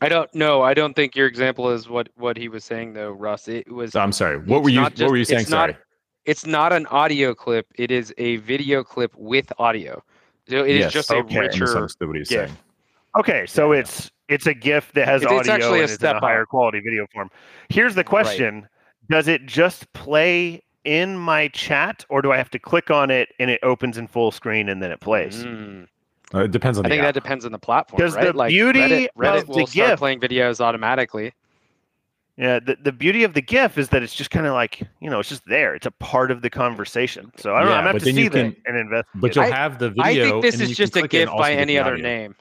[0.02, 0.62] I don't know.
[0.62, 3.48] I don't think your example is what what he was saying though, Russ.
[3.48, 3.96] It was.
[3.96, 4.38] I'm sorry.
[4.38, 4.82] What were you?
[4.82, 5.42] not what were you saying?
[5.42, 5.78] it's not- Sorry.
[6.26, 7.68] It's not an audio clip.
[7.76, 10.04] It is a video clip with audio.
[10.50, 11.38] So it is Yes, just a okay.
[11.38, 11.62] I richer.
[11.64, 12.48] misunderstood what he was GIF.
[12.50, 12.58] saying.
[13.18, 13.80] okay so Yeah.
[13.80, 16.16] it's it's a gift that has It's- it's audio actually a and is in step
[16.18, 16.50] a higher up.
[16.50, 17.32] quality video form
[17.70, 18.68] here's the question
[19.10, 23.30] does it just play in my chat or do i have to click on it
[23.40, 25.88] and it opens in full screen and then it plays Mm.
[26.34, 27.14] Uh, it depends on I the think app.
[27.14, 28.26] that depends on the platform, 'Cause right?
[28.26, 31.34] the like beauty Reddit, Reddit of the will start GIF- playing videos automatically.
[32.36, 35.10] Yeah, the, the beauty of the GIF is that it's just kind of like you
[35.10, 35.74] know, it's just there.
[35.74, 37.32] It's a part of the conversation.
[37.38, 37.76] So I don't know.
[37.76, 39.08] I'm gonna have to see you that can- and invest.
[39.16, 40.04] but you'll I- have the video.
[40.04, 42.04] I think this is just a click it and GIF by any other audio.
[42.04, 42.36] name.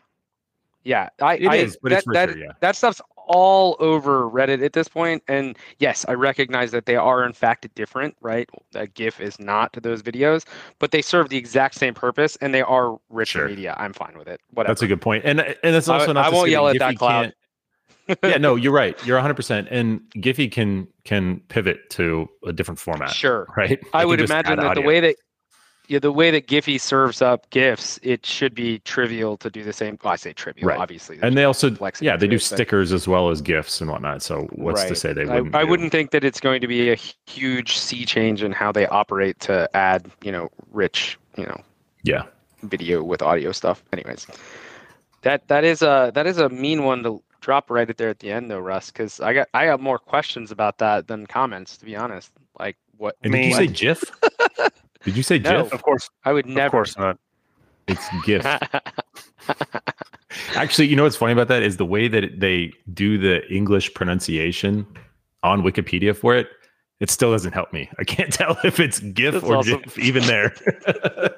[0.84, 2.26] Yeah, I, It I, is, but that, it's richer.
[2.26, 2.52] that, yeah.
[2.60, 5.22] that stuff's all over Reddit at this point.
[5.28, 8.48] And yes, I recognize that they are in fact different, right?
[8.72, 10.44] That GIF is not to those videos,
[10.78, 13.48] but they serve the exact same purpose and they are richer Sure.
[13.48, 13.74] media.
[13.78, 14.40] I'm fine with it.
[14.52, 14.70] Whatever.
[14.72, 15.24] That's a good point.
[15.24, 16.26] And and it's also I- not.
[16.26, 17.34] I won't yell at Giphy that cloud.
[18.22, 18.96] yeah, no, you're right.
[19.04, 19.34] You're 100.
[19.34, 23.46] percent And Giphy can can pivot to a different format, sure.
[23.56, 23.80] right?
[23.92, 25.16] I would imagine that the way that
[25.88, 29.72] yeah, the way that Giphy serves up GIFs, it should be trivial to do the
[29.72, 29.98] same.
[30.02, 30.78] Well, I say trivial, Right.
[30.78, 31.18] obviously.
[31.22, 33.90] and they also complexity yeah they do it, but- stickers as well as gifs and
[33.90, 34.22] whatnot.
[34.22, 35.54] So what's to say they wouldn't?
[35.54, 38.72] I do- wouldn't think that it's going to be a huge sea change in how
[38.72, 41.60] they operate to add, you know, rich, you know,
[42.02, 42.22] Yeah.
[42.62, 43.84] video with audio stuff.
[43.92, 44.26] Anyways,
[45.22, 48.18] that that is a that is a mean one to drop right at there at
[48.18, 51.76] the end though, Russ, because I got I have more questions about that than comments.
[51.78, 54.02] To be honest, like what And did you mean- say GIF?
[55.06, 55.62] did you say No.
[55.62, 55.72] GIF?
[55.72, 56.66] Of course, I would never.
[56.66, 57.18] of course not.
[57.88, 58.44] It's GIF.
[60.54, 63.46] Actually, you know what's funny about that is the way that it- they do the
[63.52, 64.86] English pronunciation
[65.42, 66.48] on Wikipedia for it.
[67.00, 67.88] It still doesn't help me.
[67.98, 69.80] I can't tell if it's GIF That's or awesome.
[69.82, 70.54] GIF even there.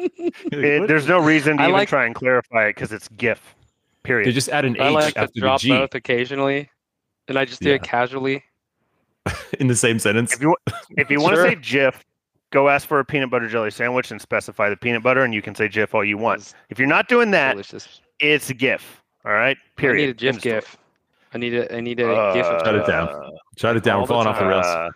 [0.00, 3.54] It- there's no reason to I even like- try and clarify it because it's GIF.
[4.04, 4.26] Period.
[4.28, 6.70] they just add an I H like to after the drop G both occasionally,
[7.26, 7.74] and I just do Yeah.
[7.76, 8.42] it casually.
[9.60, 10.32] in the same sentence.
[10.34, 10.56] if you
[10.96, 12.04] if you want to say GIF,
[12.50, 15.42] go ask for a peanut butter jelly sandwich and specify the peanut butter, and you
[15.42, 16.40] can say GIF all you want.
[16.40, 18.00] It's If you're not doing that, delicious.
[18.20, 19.02] it's a GIF.
[19.24, 19.56] All right.
[19.76, 19.94] Period.
[19.94, 20.06] I Period.
[20.06, 20.54] need a GIF End of story.
[20.54, 20.76] GIF.
[21.34, 22.46] I need a I need a GIF.
[22.46, 23.08] Of Shut it down.
[23.08, 23.96] Uh, Shut it down.
[23.96, 24.64] all We're falling off the rails.
[24.66, 24.90] time.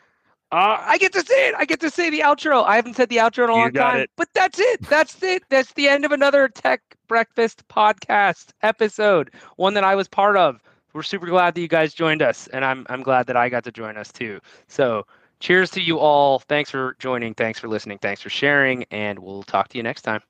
[0.50, 1.54] Uh, I get to say it.
[1.56, 2.64] I get to say the outro.
[2.66, 4.00] I haven't said the outro in a You long got time.
[4.00, 4.10] it.
[4.16, 4.82] But that's it.
[4.82, 5.42] That's it.
[5.48, 10.60] That's the end of another Tech Breakfast podcast episode, one that I was part of.
[10.92, 13.64] We're super glad that you guys joined us, and I'm I'm glad that I got
[13.64, 14.40] to join us too.
[14.68, 15.06] So,
[15.42, 16.38] cheers to you all.
[16.38, 17.34] Thanks for joining.
[17.34, 17.98] Thanks for listening.
[17.98, 20.22] Thanks for sharing, and we'll talk to you next time.